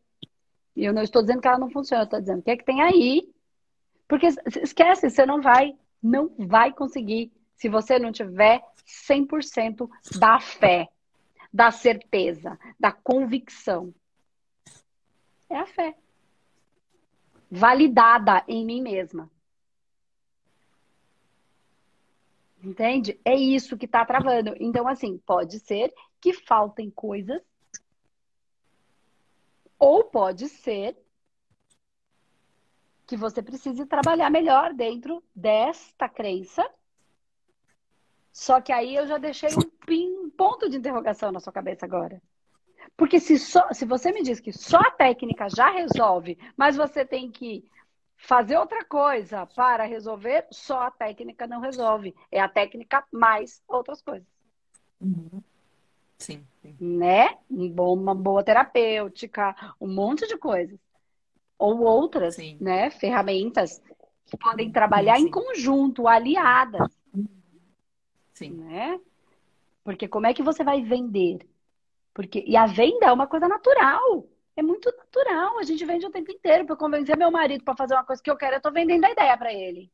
[0.75, 2.65] E eu não estou dizendo que ela não funciona, eu estou dizendo que é que
[2.65, 3.33] tem aí.
[4.07, 4.27] Porque
[4.61, 5.75] esquece, você não vai
[6.05, 8.63] não vai conseguir se você não tiver
[9.09, 10.87] 100% da fé,
[11.51, 13.93] da certeza, da convicção.
[15.49, 15.95] É a fé.
[17.49, 19.31] Validada em mim mesma.
[22.65, 23.19] Entende?
[23.23, 24.55] É isso que está travando.
[24.59, 27.39] Então, assim, pode ser que faltem coisas,
[29.77, 30.97] ou pode ser
[33.05, 36.67] que você precise trabalhar melhor dentro desta crença.
[38.31, 42.19] Só que aí eu já deixei um, pin, ponto de interrogação na sua cabeça agora.
[42.97, 47.05] Porque se, só, se você me diz que só a técnica já resolve, mas você
[47.05, 47.63] tem que
[48.17, 52.15] fazer outra coisa para resolver, só a técnica não resolve.
[52.31, 54.27] É a técnica mais outras coisas.
[54.99, 55.41] Uhum.
[56.17, 56.75] Sim, sim.
[56.79, 57.37] Né?
[57.49, 60.79] Uma boa terapêutica, um monte de coisas
[61.57, 63.81] ou outras né, ferramentas
[64.25, 65.27] que podem trabalhar Sim.
[65.27, 66.97] em conjunto, aliadas.
[68.33, 68.51] Sim.
[68.51, 68.99] Né?
[69.83, 71.47] Porque como é que você vai vender?
[72.13, 74.27] Porque e a venda é uma coisa natural.
[74.55, 75.59] É muito natural.
[75.59, 78.31] A gente vende o tempo inteiro para convencer meu marido para fazer uma coisa que
[78.31, 78.55] eu quero.
[78.55, 79.91] Eu estou vendendo a ideia para ele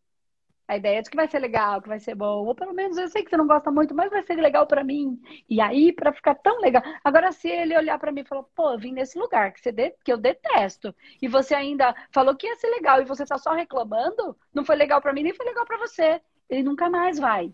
[0.71, 3.10] a ideia de que vai ser legal, que vai ser bom, ou pelo menos eu
[3.10, 5.21] sei que você não gosta muito, mas vai ser legal para mim.
[5.50, 6.82] E aí, para ficar tão legal.
[7.04, 9.69] Agora, se ele olhar para mim e falar, pô, eu vim nesse lugar que, você
[9.74, 9.91] de...
[10.06, 13.52] que eu detesto, e você ainda falou que ia ser legal e você tá só
[13.52, 16.21] reclamando, não foi legal para mim, nem foi legal para você.
[16.50, 17.54] Ele nunca mais vai.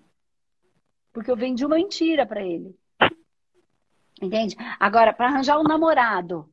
[1.11, 2.77] Porque eu vendi uma mentira para ele.
[4.21, 4.55] Entende?
[4.79, 6.47] Agora, para arranjar um namorado,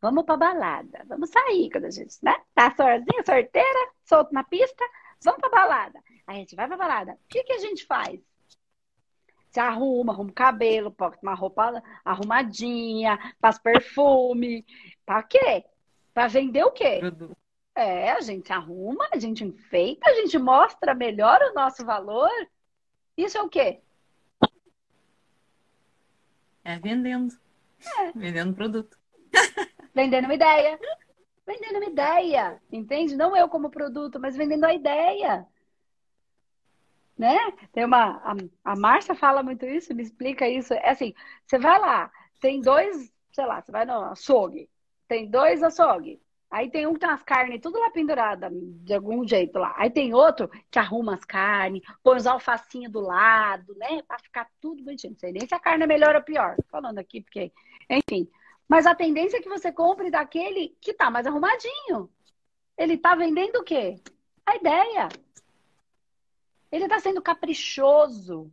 [0.00, 2.34] vamos pra balada, vamos sair quando a gente, né?
[2.54, 4.84] Tá sozinha, sorteira, solto na pista,
[5.22, 6.02] Vamos pra balada.
[6.26, 7.12] Aí a gente vai pra balada.
[7.12, 8.20] O que, que a gente faz?
[9.50, 14.64] Se arruma, arruma o cabelo, bota uma roupa arrumadinha, passa perfume.
[15.04, 15.64] Pra quê?
[16.14, 17.00] Pra vender o quê?
[17.74, 22.30] É, a gente arruma, a gente enfeita, a gente mostra melhor o nosso valor.
[23.16, 23.80] Isso é o quê?
[26.64, 27.36] É vendendo.
[27.98, 28.12] É.
[28.12, 28.98] Vendendo produto.
[29.94, 30.78] Vendendo uma ideia
[31.50, 33.16] vendendo uma ideia, entende?
[33.16, 35.46] Não eu como produto, mas vendendo a ideia.
[37.18, 37.36] Né?
[37.72, 38.16] Tem uma.
[38.18, 40.72] A, a Márcia fala muito isso, me explica isso.
[40.72, 41.12] É assim:
[41.44, 44.68] você vai lá, tem dois, sei lá, você vai no açougue,
[45.08, 46.20] tem dois açougue.
[46.50, 49.72] Aí tem um que tem umas carnes tudo lá pendurada, de algum jeito lá.
[49.76, 54.02] Aí tem outro que arruma as carnes, põe os alfacinhos do lado, né?
[54.02, 55.12] Pra ficar tudo bonitinho.
[55.12, 56.56] Não sei nem se a carne é melhor ou pior.
[56.68, 57.52] Falando aqui, porque.
[57.88, 58.28] Enfim.
[58.70, 62.08] Mas a tendência é que você compre daquele que tá mais arrumadinho.
[62.78, 63.96] Ele tá vendendo o quê?
[64.46, 65.08] A ideia.
[66.70, 68.48] Ele tá sendo caprichoso.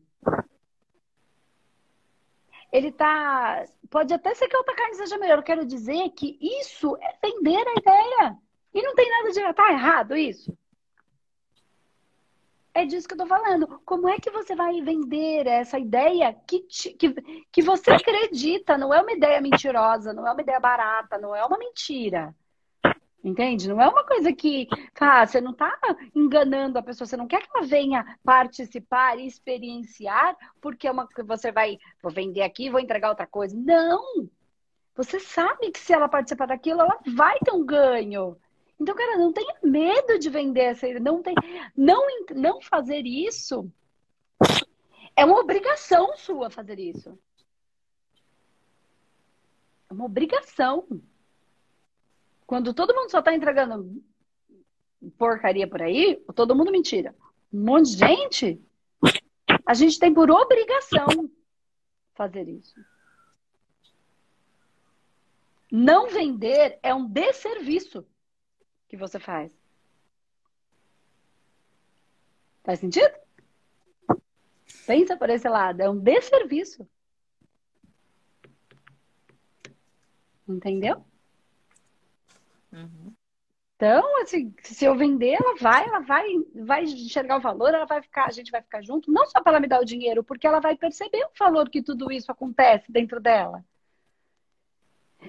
[2.72, 3.64] Ele tá.
[3.92, 5.38] Pode até ser que outra carne seja melhor.
[5.38, 8.38] Eu quero dizer que isso é vender a ideia.
[8.74, 9.54] E não tem nada de.
[9.54, 10.58] Tá errado isso?
[12.78, 13.82] É disso que eu tô falando.
[13.84, 17.12] Como é que você vai vender essa ideia que, te, que,
[17.52, 18.78] que você acredita?
[18.78, 22.36] Não é uma ideia mentirosa, não é uma ideia barata, não é uma mentira.
[23.24, 23.68] Entende?
[23.68, 24.68] Não é uma coisa que
[25.00, 25.76] ah, você não está
[26.14, 31.08] enganando a pessoa, você não quer que ela venha participar e experienciar, porque é uma
[31.08, 33.58] que você vai, vou vender aqui, vou entregar outra coisa.
[33.58, 34.30] Não!
[34.96, 38.38] Você sabe que se ela participar daquilo, ela vai ter um ganho.
[38.80, 41.34] Então, cara, não tenha medo de vender essa não tem
[41.76, 43.72] não não fazer isso
[45.18, 47.18] é uma obrigação sua fazer isso.
[49.90, 50.88] É uma obrigação.
[52.46, 54.00] Quando todo mundo só está entregando
[55.18, 57.16] porcaria por aí, todo mundo mentira.
[57.52, 58.62] Um monte de gente,
[59.66, 61.08] a gente tem por obrigação
[62.14, 62.76] fazer isso.
[65.72, 68.06] Não vender é um desserviço
[68.88, 69.52] que você faz.
[72.64, 73.14] Faz sentido?
[74.86, 76.88] Pensa por esse lado, é um desserviço.
[80.48, 81.04] Entendeu?
[82.72, 83.14] Uhum.
[83.76, 88.02] Então, assim, se eu vender, ela vai, ela vai, vai enxergar o valor, ela vai
[88.02, 90.48] ficar, a gente vai ficar junto, não só para ela me dar o dinheiro, porque
[90.48, 93.64] ela vai perceber o valor que tudo isso acontece dentro dela.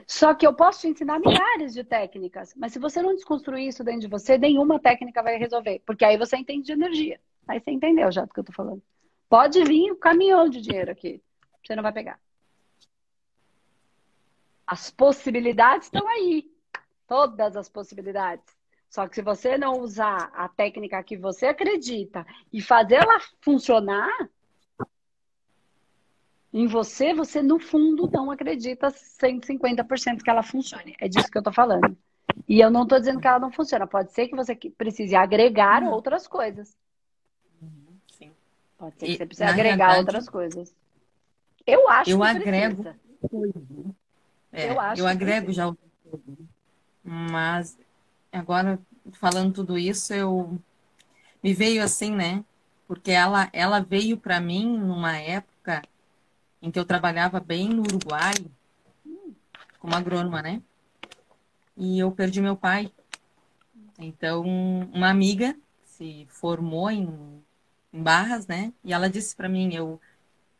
[0.06, 3.84] Só que eu posso te ensinar milhares de técnicas, mas se você não desconstruir isso
[3.84, 7.20] dentro de você, nenhuma técnica vai resolver, porque aí você entende de energia.
[7.46, 8.82] Aí você entendeu já do que eu tô falando.
[9.28, 11.22] Pode vir o caminhão de dinheiro aqui,
[11.64, 12.18] você não vai pegar.
[14.66, 16.50] As possibilidades estão aí
[17.06, 18.44] todas as possibilidades.
[18.90, 24.10] Só que se você não usar a técnica que você acredita e fazer ela funcionar
[26.60, 30.96] em você, você no fundo não acredita 150% que ela funcione.
[30.98, 31.96] É disso que eu tô falando.
[32.48, 33.86] E eu não tô dizendo que ela não funciona.
[33.86, 35.90] Pode ser que você precise agregar uhum.
[35.90, 36.76] outras coisas.
[38.10, 38.32] Sim.
[38.76, 40.74] Pode ser que você precise agregar verdade, outras coisas.
[41.64, 42.82] Eu acho eu que agrego.
[42.82, 43.94] Precisa.
[44.50, 45.66] É, eu acho eu agrego precisa.
[45.68, 45.76] já
[47.04, 47.78] mas
[48.32, 48.80] agora,
[49.12, 50.58] falando tudo isso, eu
[51.40, 52.44] me veio assim, né?
[52.88, 55.57] Porque ela, ela veio para mim numa época
[56.60, 58.34] em que eu trabalhava bem no Uruguai,
[59.78, 60.62] como agrônoma, né?
[61.76, 62.92] E eu perdi meu pai.
[63.98, 67.42] Então, uma amiga se formou em,
[67.92, 68.72] em Barras, né?
[68.84, 70.00] E ela disse para mim, eu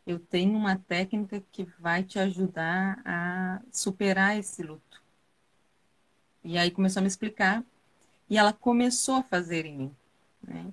[0.09, 5.03] eu tenho uma técnica que vai te ajudar a superar esse luto.
[6.43, 7.63] E aí começou a me explicar.
[8.31, 9.97] E ela começou a fazer em mim.
[10.43, 10.73] Né?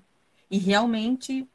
[0.50, 1.46] E realmente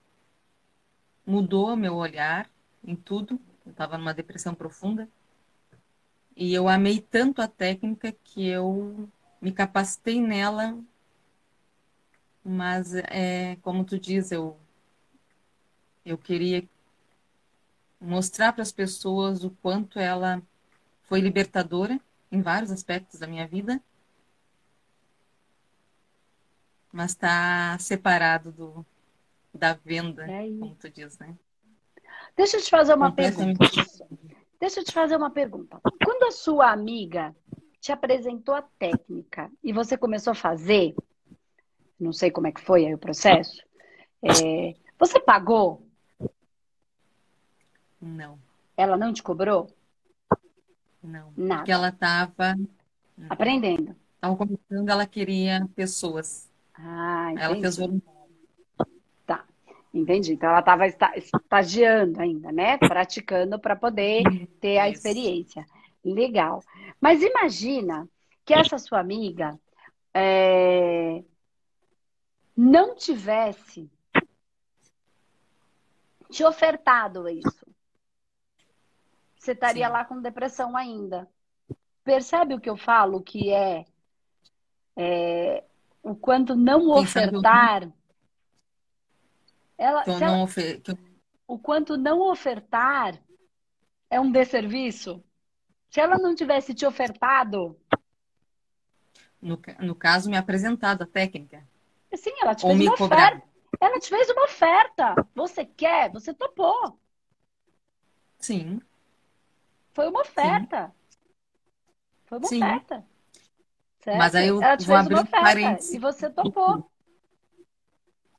[1.26, 2.50] mudou meu olhar
[2.84, 3.40] em tudo.
[3.70, 5.08] Eu estava numa depressão profunda.
[6.36, 9.08] E eu amei tanto a técnica que eu
[9.40, 10.76] me capacitei nela.
[12.44, 14.58] Mas, é, como tu diz, eu,
[16.04, 16.66] eu queria
[18.00, 20.42] mostrar para as pessoas o quanto ela
[21.02, 22.00] foi libertadora
[22.32, 23.80] em vários aspectos da minha vida
[26.92, 28.86] mas está separado do,
[29.54, 31.36] da venda, é como tu diz, né?
[32.40, 33.66] Deixa eu te fazer uma pergunta.
[34.58, 35.78] Deixa eu te fazer uma pergunta.
[36.02, 37.36] Quando a sua amiga
[37.78, 40.94] te apresentou a técnica e você começou a fazer,
[42.00, 43.62] não sei como é que foi aí o processo,
[44.22, 45.86] é, você pagou?
[48.00, 48.38] Não.
[48.74, 49.70] Ela não te cobrou?
[51.02, 51.34] Não.
[51.36, 51.56] Nada.
[51.56, 52.56] Porque ela estava
[53.28, 53.94] aprendendo.
[54.14, 56.48] Estava começando, ela queria pessoas.
[56.72, 57.44] Ah, entendi.
[57.44, 58.09] Ela fez voluntário.
[59.92, 60.34] Entendi.
[60.34, 62.78] Então ela estava estagiando ainda, né?
[62.78, 64.22] Praticando para poder
[64.60, 65.66] ter a experiência.
[66.04, 66.62] Legal.
[67.00, 68.08] Mas imagina
[68.44, 69.58] que essa sua amiga
[70.14, 71.22] é,
[72.56, 73.90] não tivesse
[76.30, 77.66] te ofertado isso.
[79.36, 79.92] Você estaria Sim.
[79.92, 81.28] lá com depressão ainda.
[82.04, 83.22] Percebe o que eu falo?
[83.22, 83.84] Que é,
[84.96, 85.64] é
[86.02, 87.90] o quanto não ofertar.
[89.80, 90.82] Ela, então, ela, ofer...
[91.48, 93.18] O quanto não ofertar
[94.10, 95.24] é um desserviço.
[95.88, 97.80] Se ela não tivesse te ofertado.
[99.40, 101.66] no, no caso, me apresentado a técnica.
[102.14, 103.28] Sim, ela te Ou fez uma cobrar.
[103.28, 103.48] oferta.
[103.80, 105.14] Ela te fez uma oferta.
[105.34, 106.12] Você quer?
[106.12, 107.00] Você topou.
[108.38, 108.82] Sim.
[109.94, 110.92] Foi uma oferta.
[111.08, 111.18] Sim.
[112.26, 112.62] Foi uma Sim.
[112.62, 113.06] oferta.
[114.00, 114.18] Certo?
[114.18, 115.94] Mas aí eu ela te vou abrir um parênteses.
[115.94, 116.90] E você topou.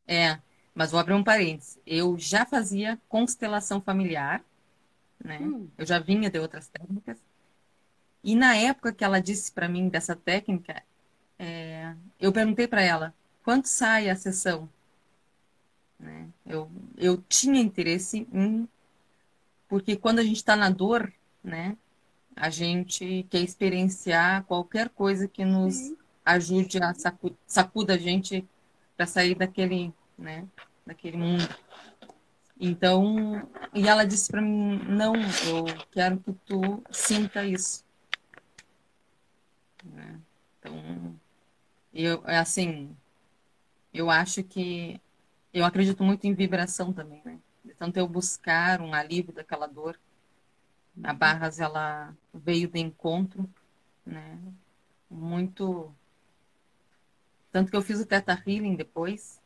[0.07, 0.39] É,
[0.73, 1.79] mas vou abrir um parênteses.
[1.85, 4.43] Eu já fazia constelação familiar,
[5.23, 5.39] né?
[5.39, 5.67] Hum.
[5.77, 7.17] Eu já vinha de outras técnicas.
[8.23, 10.83] E na época que ela disse para mim dessa técnica,
[11.37, 13.13] é, eu perguntei para ela
[13.43, 14.69] quanto sai a sessão.
[15.99, 16.27] Né?
[16.45, 18.67] Eu, eu tinha interesse em.
[19.67, 21.11] Porque quando a gente está na dor,
[21.43, 21.77] né,
[22.35, 25.93] a gente quer experienciar qualquer coisa que nos
[26.25, 28.47] ajude a sacudir sacuda a gente
[28.95, 30.47] para sair daquele, né,
[30.85, 31.47] daquele mundo.
[32.59, 37.83] Então, e ela disse para mim: não, eu quero que tu sinta isso.
[39.83, 40.19] Né?
[40.59, 41.19] Então,
[41.91, 42.95] eu, é assim,
[43.91, 45.01] eu acho que
[45.51, 47.39] eu acredito muito em vibração também, né?
[47.77, 49.99] Tanto eu buscar um alívio daquela dor.
[51.03, 53.49] A Barras, ela veio de encontro,
[54.05, 54.39] né?
[55.09, 55.91] Muito.
[57.51, 59.40] Tanto que eu fiz o Teta Healing depois.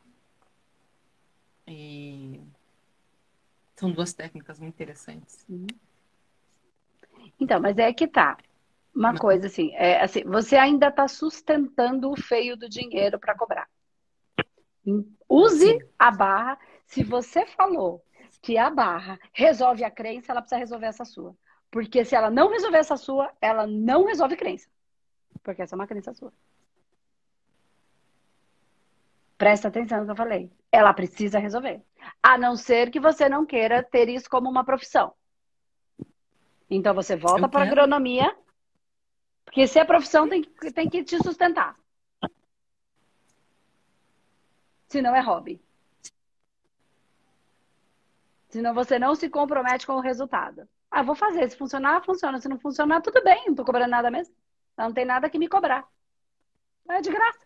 [1.67, 2.41] E
[3.75, 5.45] são duas técnicas muito interessantes.
[7.39, 8.37] Então, mas é que tá.
[8.93, 9.19] Uma Não.
[9.19, 13.67] coisa assim, é, assim, você ainda está sustentando o feio do dinheiro para cobrar.
[15.27, 15.79] Use Sim.
[15.99, 16.57] a barra.
[16.85, 18.01] Se você falou
[18.41, 21.35] que a barra resolve a crença, ela precisa resolver essa sua.
[21.71, 24.69] Porque se ela não resolver essa sua, ela não resolve crença.
[25.43, 26.31] Porque essa é uma crença sua.
[29.37, 30.51] Presta atenção no que eu falei.
[30.71, 31.81] Ela precisa resolver.
[32.21, 35.13] A não ser que você não queira ter isso como uma profissão.
[36.69, 38.35] Então você volta para a agronomia
[39.55, 41.77] porque se é profissão, tem que, tem que te sustentar.
[44.87, 45.61] Se não é hobby.
[48.49, 50.67] Senão você não se compromete com o resultado.
[50.89, 51.49] Ah, vou fazer.
[51.49, 52.39] Se funcionar, funciona.
[52.39, 53.45] Se não funcionar, tudo bem.
[53.47, 54.35] Não tô cobrando nada mesmo.
[54.77, 55.87] Não tem nada que me cobrar.
[56.89, 57.44] É de graça.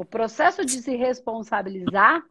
[0.00, 2.24] O processo de se responsabilizar,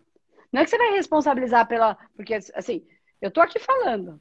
[0.52, 1.96] não é que você vai responsabilizar pela.
[2.16, 2.84] Porque, assim,
[3.22, 4.20] eu tô aqui falando.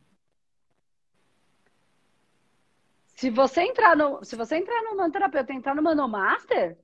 [3.07, 6.77] Se você entrar no, se você entrar no terapeuta, entrar no Manomaster,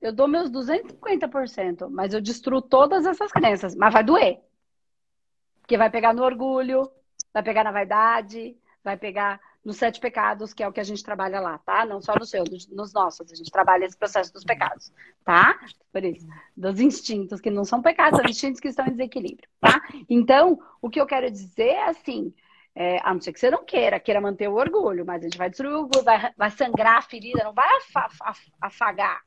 [0.00, 4.40] eu dou meus 250%, mas eu destruo todas essas crenças, mas vai doer.
[5.60, 6.90] Porque vai pegar no orgulho,
[7.34, 11.04] vai pegar na vaidade, vai pegar nos sete pecados, que é o que a gente
[11.04, 11.86] trabalha lá, tá?
[11.86, 13.30] Não só no seu, nos nossos.
[13.30, 14.92] A gente trabalha esse processo dos pecados,
[15.24, 15.58] tá?
[15.92, 19.80] Por isso, dos instintos, que não são pecados, são instintos que estão em desequilíbrio, tá?
[20.08, 22.34] Então, o que eu quero dizer é assim,
[22.74, 25.38] é, a não ser que você não queira, queira manter o orgulho, mas a gente
[25.38, 27.68] vai destruir o orgulho, vai, vai sangrar a ferida, não vai
[28.60, 29.20] afagar.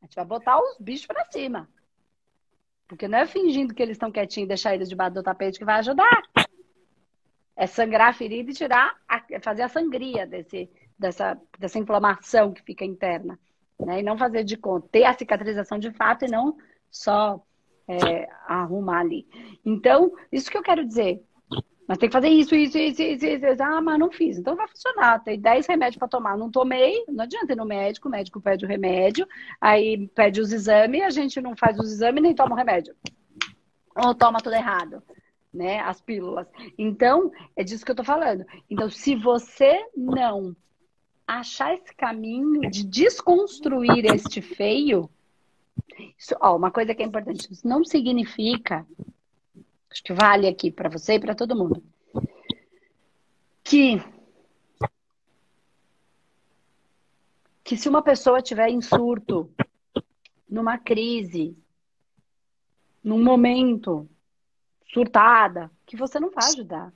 [0.00, 1.68] A gente vai botar os bichos para cima.
[2.88, 5.64] Porque não é fingindo que eles estão quietinhos e deixar eles debaixo do tapete que
[5.64, 6.22] vai ajudar.
[7.58, 12.62] É sangrar a ferida e tirar, a, fazer a sangria desse, dessa, dessa inflamação que
[12.62, 13.38] fica interna.
[13.78, 14.00] Né?
[14.00, 16.56] E não fazer de conta, ter a cicatrização de fato e não
[16.90, 17.44] só
[17.88, 19.26] é, arrumar ali.
[19.64, 21.22] Então, isso que eu quero dizer.
[21.88, 23.62] Mas tem que fazer isso, isso, isso, isso, isso.
[23.62, 24.36] Ah, mas não fiz.
[24.36, 25.24] Então vai funcionar.
[25.24, 26.36] Tem 10 remédios para tomar.
[26.36, 29.26] Não tomei, não adianta ir no médico, o médico pede o remédio,
[29.58, 32.94] aí pede os exames, a gente não faz os exames nem toma o remédio.
[33.96, 35.02] Ou toma tudo errado,
[35.52, 35.80] né?
[35.80, 36.46] As pílulas.
[36.76, 38.44] Então, é disso que eu tô falando.
[38.68, 40.54] Então, se você não
[41.26, 45.10] achar esse caminho de desconstruir este feio,
[46.18, 48.86] isso, ó, uma coisa que é importante, isso não significa
[49.90, 51.82] acho que vale aqui para você e para todo mundo,
[53.64, 54.02] que
[57.64, 59.52] que se uma pessoa tiver em surto,
[60.48, 61.54] numa crise,
[63.04, 64.08] num momento
[64.92, 66.92] surtada, que você não vai ajudar.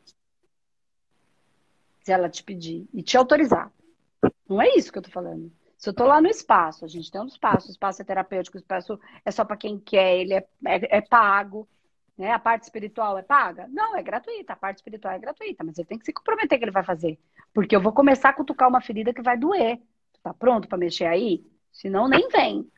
[2.03, 3.71] Se ela te pedir e te autorizar.
[4.49, 5.53] Não é isso que eu tô falando.
[5.79, 8.57] Se eu tô lá no espaço, a gente tem um espaço, o espaço é terapêutico,
[8.57, 11.69] o espaço é só para quem quer, ele é, é, é pago.
[12.17, 12.31] Né?
[12.31, 13.67] A parte espiritual é paga?
[13.69, 14.53] Não, é gratuita.
[14.53, 17.19] A parte espiritual é gratuita, mas ele tem que se comprometer que ele vai fazer.
[17.53, 19.79] Porque eu vou começar a cutucar uma ferida que vai doer.
[20.13, 21.45] Tu tá pronto para mexer aí?
[21.73, 22.71] Senão, nem vem.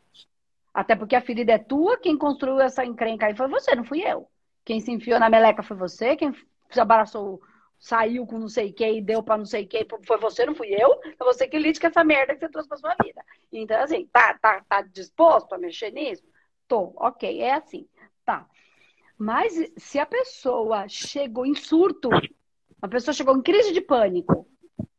[0.72, 4.00] Até porque a ferida é tua, quem construiu essa encrenca aí foi você, não fui
[4.00, 4.28] eu.
[4.64, 6.32] Quem se enfiou na meleca foi você, quem
[6.70, 7.40] se abraçou,
[7.78, 10.46] saiu com não sei o que e deu para não sei o que, foi você,
[10.46, 11.00] não fui eu.
[11.04, 13.22] É você que lide com essa merda que você trouxe pra sua vida.
[13.52, 16.24] Então, assim, tá, tá, tá disposto a mexer nisso?
[16.66, 17.86] Tô, ok, é assim.
[18.24, 18.46] Tá.
[19.18, 22.08] Mas se a pessoa chegou em surto,
[22.80, 24.48] a pessoa chegou em crise de pânico,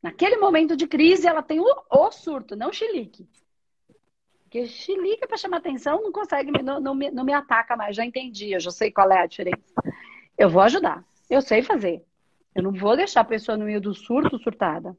[0.06, 3.28] Naquele momento de crise, ela tem o, o surto, não chilique.
[4.56, 7.94] Porque chilique para chamar atenção não consegue, não, não, me, não me ataca mais.
[7.94, 9.74] Já entendi, eu já sei qual é a diferença.
[10.38, 11.04] Eu vou ajudar.
[11.30, 12.06] Eu sei fazer.
[12.56, 14.96] Eu não vou deixar a pessoa no meio do surto surtada.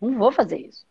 [0.00, 0.86] Não vou fazer isso.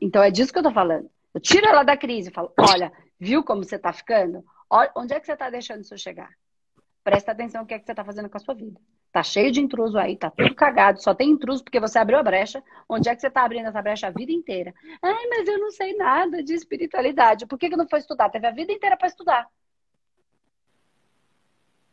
[0.00, 1.10] Então é disso que eu tô falando.
[1.34, 2.90] Eu tiro ela da crise e falo: olha,
[3.20, 4.42] viu como você tá ficando?
[4.70, 6.32] Olha, onde é que você tá deixando isso chegar?
[7.04, 8.80] Presta atenção no que é que você tá fazendo com a sua vida.
[9.10, 12.22] Tá cheio de intruso aí, tá tudo cagado, só tem intruso porque você abriu a
[12.22, 12.62] brecha.
[12.88, 14.74] Onde é que você tá abrindo essa brecha a vida inteira?
[15.02, 17.46] Ai, mas eu não sei nada de espiritualidade.
[17.46, 18.28] Por que, que não foi estudar?
[18.28, 19.48] Teve a vida inteira para estudar.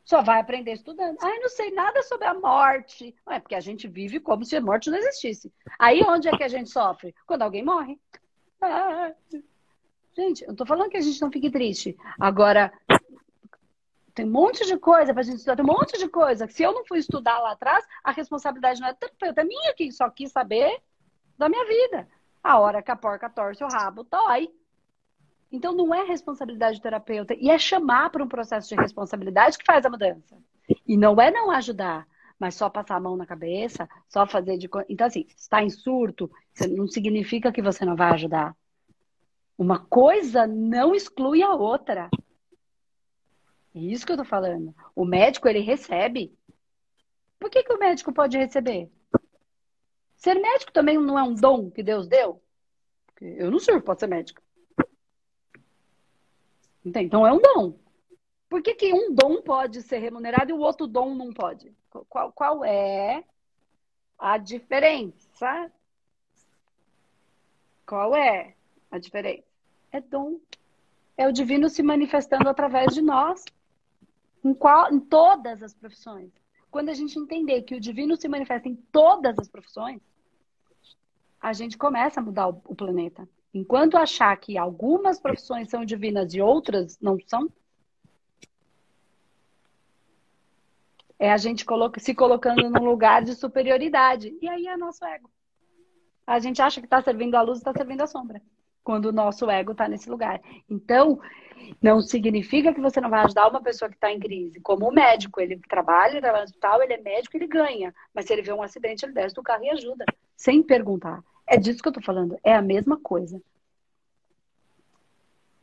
[0.04, 1.18] Só vai aprender estudando.
[1.20, 3.16] Ai, não sei nada sobre a morte.
[3.28, 5.52] É porque a gente vive como se a morte não existisse.
[5.80, 7.16] Aí onde é que a gente sofre?
[7.26, 8.00] Quando alguém morre.
[8.62, 9.12] Ah,
[10.16, 11.98] gente, eu tô falando que a gente não fique triste.
[12.20, 12.72] Agora,
[14.16, 16.48] tem um monte de coisa pra gente estudar, tem um monte de coisa.
[16.48, 19.92] Se eu não fui estudar lá atrás, a responsabilidade não é terapeuta, é minha que
[19.92, 20.82] só quis saber
[21.38, 22.08] da minha vida.
[22.42, 24.50] A hora que a porca torce o rabo, dói.
[25.52, 29.66] Então não é responsabilidade do terapeuta e é chamar para um processo de responsabilidade que
[29.66, 30.38] faz a mudança.
[30.88, 32.08] E não é não ajudar,
[32.40, 36.32] mas só passar a mão na cabeça, só fazer de então assim, está em surto,
[36.70, 38.56] não significa que você não vai ajudar.
[39.58, 42.10] Uma coisa não exclui a outra.
[43.76, 44.74] É isso que eu tô falando.
[44.96, 46.34] O médico ele recebe.
[47.38, 48.90] Por que, que o médico pode receber?
[50.16, 52.42] Ser médico também não é um dom que Deus deu?
[53.20, 54.42] Eu não sirvo para ser médico.
[56.86, 57.78] Então é um dom.
[58.48, 61.76] Por que, que um dom pode ser remunerado e o outro dom não pode?
[62.08, 63.26] Qual, qual é
[64.18, 65.70] a diferença?
[67.86, 68.56] Qual é
[68.90, 69.44] a diferença?
[69.92, 70.40] É dom.
[71.18, 73.44] É o divino se manifestando através de nós.
[74.46, 76.32] Em, qual, em todas as profissões.
[76.70, 80.00] Quando a gente entender que o divino se manifesta em todas as profissões,
[81.42, 83.28] a gente começa a mudar o, o planeta.
[83.52, 87.50] Enquanto achar que algumas profissões são divinas e outras não são,
[91.18, 94.38] é a gente coloca, se colocando num lugar de superioridade.
[94.40, 95.32] E aí é nosso ego.
[96.28, 98.40] A gente acha que está servindo a luz e está servindo a sombra.
[98.84, 100.40] Quando o nosso ego está nesse lugar.
[100.70, 101.20] Então,
[101.82, 104.60] não significa que você não vai ajudar uma pessoa que está em crise.
[104.62, 107.94] Como o médico, ele trabalha, no hospital, ele é médico, ele ganha.
[108.14, 110.06] Mas se ele vê um acidente, ele desce do carro e ajuda.
[110.36, 111.24] Sem perguntar.
[111.48, 112.38] É disso que eu tô falando.
[112.44, 113.42] É a mesma coisa.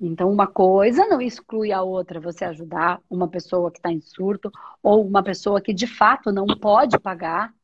[0.01, 2.21] Então, uma coisa não exclui a outra.
[2.21, 4.51] Você ajudar uma pessoa que está em surto
[4.83, 7.55] ou uma pessoa que de fato não pode pagar.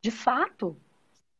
[0.00, 0.76] De fato.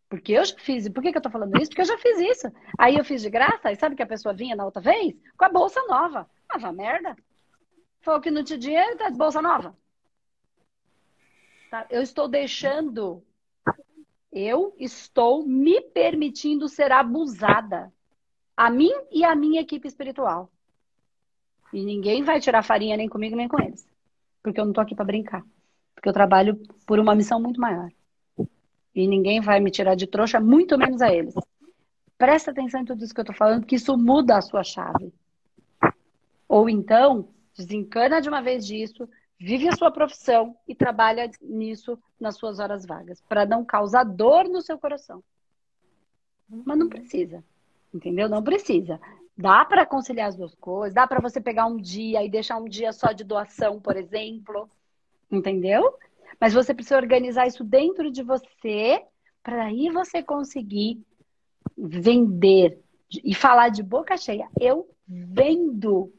[0.09, 0.89] Porque eu já fiz.
[0.89, 1.71] Por que, que eu tô falando isso?
[1.71, 2.53] Porque eu já fiz isso.
[2.79, 3.71] Aí eu fiz de graça.
[3.71, 5.15] E sabe que a pessoa vinha na outra vez?
[5.37, 6.29] Com a bolsa nova.
[6.49, 7.17] Ah, vá merda.
[8.01, 9.77] Falou que não tinha dinheiro, tá bolsa nova.
[11.71, 11.87] Tá?
[11.91, 13.23] Eu estou deixando
[14.33, 17.93] eu estou me permitindo ser abusada.
[18.57, 20.51] A mim e a minha equipe espiritual.
[21.73, 23.87] E ninguém vai tirar farinha nem comigo nem com eles.
[24.43, 25.45] Porque eu não tô aqui para brincar.
[25.95, 26.57] Porque eu trabalho
[26.87, 27.91] por uma missão muito maior.
[28.99, 31.33] E ninguém vai me tirar de trouxa, muito menos a eles.
[32.19, 35.15] Presta atenção em tudo isso que eu tô falando, que isso muda a sua chave.
[36.49, 42.37] Ou então, desencana de uma vez disso, vive a sua profissão e trabalha nisso nas
[42.37, 45.23] suas horas vagas, para não causar dor no seu coração.
[46.49, 47.45] Mas não precisa,
[47.95, 48.29] entendeu?
[48.29, 49.01] Não precisa.
[49.37, 52.69] Dá para conciliar as duas coisas, dá para você pegar um dia e deixar um
[52.69, 54.69] dia só de doação, por exemplo,
[55.31, 55.97] entendeu?
[56.41, 59.03] Mas você precisa organizar isso dentro de você,
[59.43, 61.03] para aí você conseguir
[61.77, 62.81] vender
[63.11, 64.49] e falar de boca cheia.
[64.61, 66.13] Eu vendo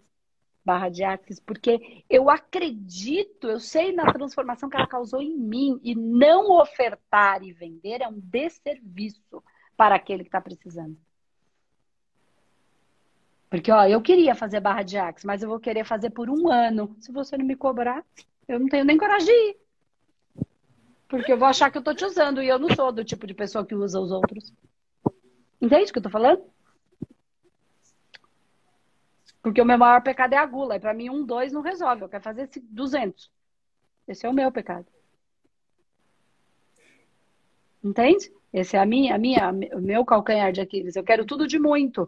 [0.63, 5.79] barra de Axis, porque eu acredito, eu sei na transformação que ela causou em mim,
[5.83, 9.43] e não ofertar e vender é um desserviço
[9.75, 10.95] para aquele que está precisando.
[13.49, 16.51] Porque, ó, eu queria fazer barra de Axis, mas eu vou querer fazer por um
[16.51, 16.95] ano.
[16.99, 18.05] Se você não me cobrar,
[18.47, 19.57] eu não tenho nem coragem de ir.
[21.09, 23.25] Porque eu vou achar que eu tô te usando, e eu não sou do tipo
[23.25, 24.53] de pessoa que usa os outros.
[25.59, 26.43] Entende o que eu tô falando?
[29.41, 30.75] Porque o meu maior pecado é a gula.
[30.75, 32.03] E para mim, um, dois não resolve.
[32.03, 33.31] Eu quero fazer esse 200.
[34.07, 34.85] Esse é o meu pecado.
[37.83, 38.31] Entende?
[38.53, 40.95] Esse é a minha, a minha, o meu calcanhar de Aquiles.
[40.95, 42.07] Eu quero tudo de muito.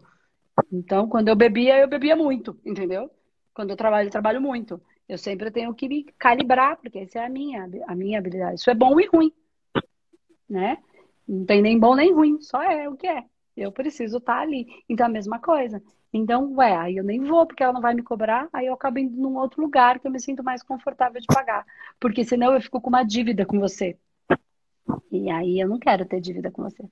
[0.70, 3.10] Então, quando eu bebia, eu bebia muito, entendeu?
[3.54, 4.80] Quando eu trabalho, eu trabalho muito.
[5.08, 8.60] Eu sempre tenho que me calibrar, porque essa é a minha, a minha habilidade.
[8.60, 9.32] Isso é bom e ruim,
[10.48, 10.78] né?
[11.26, 13.24] Não tem nem bom nem ruim, só é o que é.
[13.56, 14.66] Eu preciso estar ali.
[14.88, 15.82] Então, a mesma coisa.
[16.12, 18.98] Então, ué, aí eu nem vou porque ela não vai me cobrar, aí eu acabo
[18.98, 21.64] indo num outro lugar que eu me sinto mais confortável de pagar.
[21.98, 23.96] Porque senão eu fico com uma dívida com você.
[25.10, 26.84] E aí eu não quero ter dívida com você.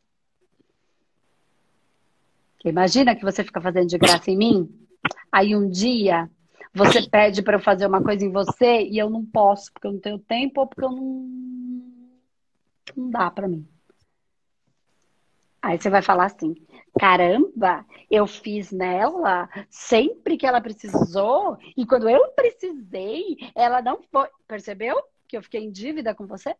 [2.65, 4.87] Imagina que você fica fazendo de graça em mim,
[5.33, 6.31] aí um dia
[6.73, 9.93] você pede para eu fazer uma coisa em você e eu não posso, porque eu
[9.93, 11.51] não tenho tempo ou porque eu não.
[12.97, 13.67] Não dá para mim.
[15.63, 16.55] Aí você vai falar assim:
[16.99, 24.29] caramba, eu fiz nela sempre que ela precisou, e quando eu precisei, ela não foi.
[24.47, 24.97] Percebeu
[25.29, 26.57] que eu fiquei em dívida com você?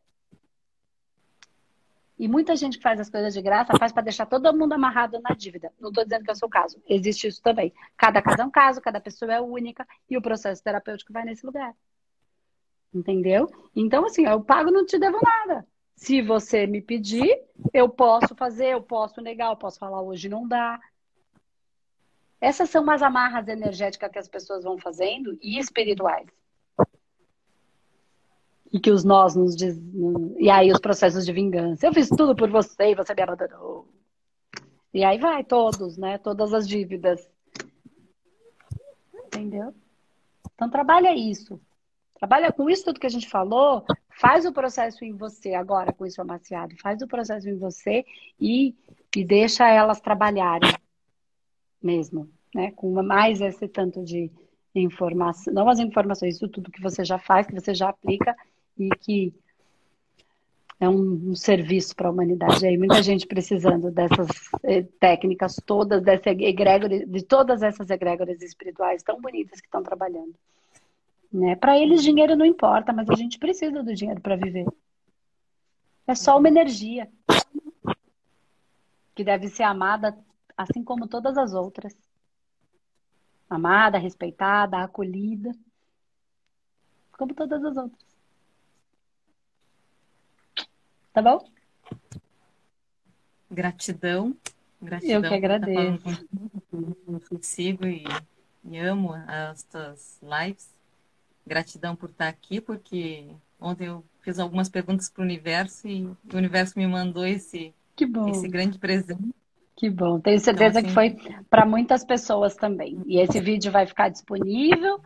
[2.21, 5.19] E muita gente que faz as coisas de graça faz para deixar todo mundo amarrado
[5.23, 5.73] na dívida.
[5.81, 6.79] Não estou dizendo que é o seu caso.
[6.87, 7.73] Existe isso também.
[7.97, 11.47] Cada caso é um caso, cada pessoa é única e o processo terapêutico vai nesse
[11.47, 11.75] lugar.
[12.93, 13.51] Entendeu?
[13.75, 15.67] Então, assim, eu pago não te devo nada.
[15.97, 17.41] Se você me pedir,
[17.73, 20.79] eu posso fazer, eu posso negar, eu posso falar hoje não dá.
[22.39, 26.29] Essas são umas amarras energéticas que as pessoas vão fazendo e espirituais
[28.73, 29.77] e que os nós nos diz...
[30.39, 31.87] e aí os processos de vingança.
[31.87, 33.89] Eu fiz tudo por você e você me abandonou.
[34.93, 36.19] E aí vai todos, né?
[36.19, 37.29] Todas as dívidas.
[39.27, 39.75] Entendeu?
[40.55, 41.61] Então trabalha isso.
[42.21, 46.05] Trabalha com isso tudo que a gente falou, faz o processo em você agora com
[46.05, 48.05] isso amaciado, faz o processo em você
[48.39, 48.75] e,
[49.17, 50.71] e deixa elas trabalharem
[51.83, 52.73] mesmo, né?
[52.73, 54.31] Com mais esse tanto de
[54.75, 58.37] informação, novas informações, isso tudo que você já faz, que você já aplica
[58.79, 59.35] e que
[60.81, 62.67] é um, um serviço para a humanidade.
[62.67, 64.29] Aí muita gente precisando dessas
[64.63, 70.35] eh, técnicas todas, dessa egrégora, de todas essas egrégoras espirituais tão bonitas que estão trabalhando.
[71.31, 71.55] Né?
[71.55, 74.67] Para eles dinheiro não importa, mas a gente precisa do dinheiro para viver.
[76.07, 77.09] É só uma energia
[79.15, 80.19] que deve ser amada
[80.57, 81.95] assim como todas as outras.
[83.49, 85.53] Amada, respeitada, acolhida,
[87.19, 88.10] como todas as outras.
[91.13, 91.45] Tá bom?
[93.51, 94.37] Gratidão.
[94.81, 95.17] Gratidão.
[95.17, 96.27] Eu que agradeço.
[96.73, 98.05] Eu sigo e,
[98.65, 100.69] e amo as tuas lives.
[101.47, 103.27] Gratidão por estar aqui, porque
[103.61, 107.75] ontem eu fiz algumas perguntas para o universo e o universo me mandou esse,
[108.29, 109.35] esse grande presente.
[109.77, 110.21] Que bom.
[110.21, 113.03] Tenho certeza então, assim, que foi para muitas pessoas também.
[113.07, 115.01] E esse vídeo vai ficar disponível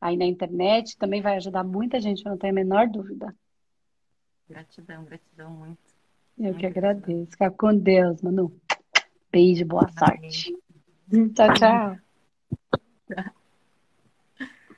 [0.00, 0.96] aí na internet.
[0.98, 3.34] Também vai ajudar muita gente, eu não tenho a menor dúvida.
[4.48, 5.78] Gratidão, gratidão muito.
[6.38, 7.32] Eu muito que agradeço.
[7.32, 8.52] Fica com Deus, Manu.
[9.30, 10.56] Beijo, boa sorte.
[11.34, 11.98] Tchau, tchau.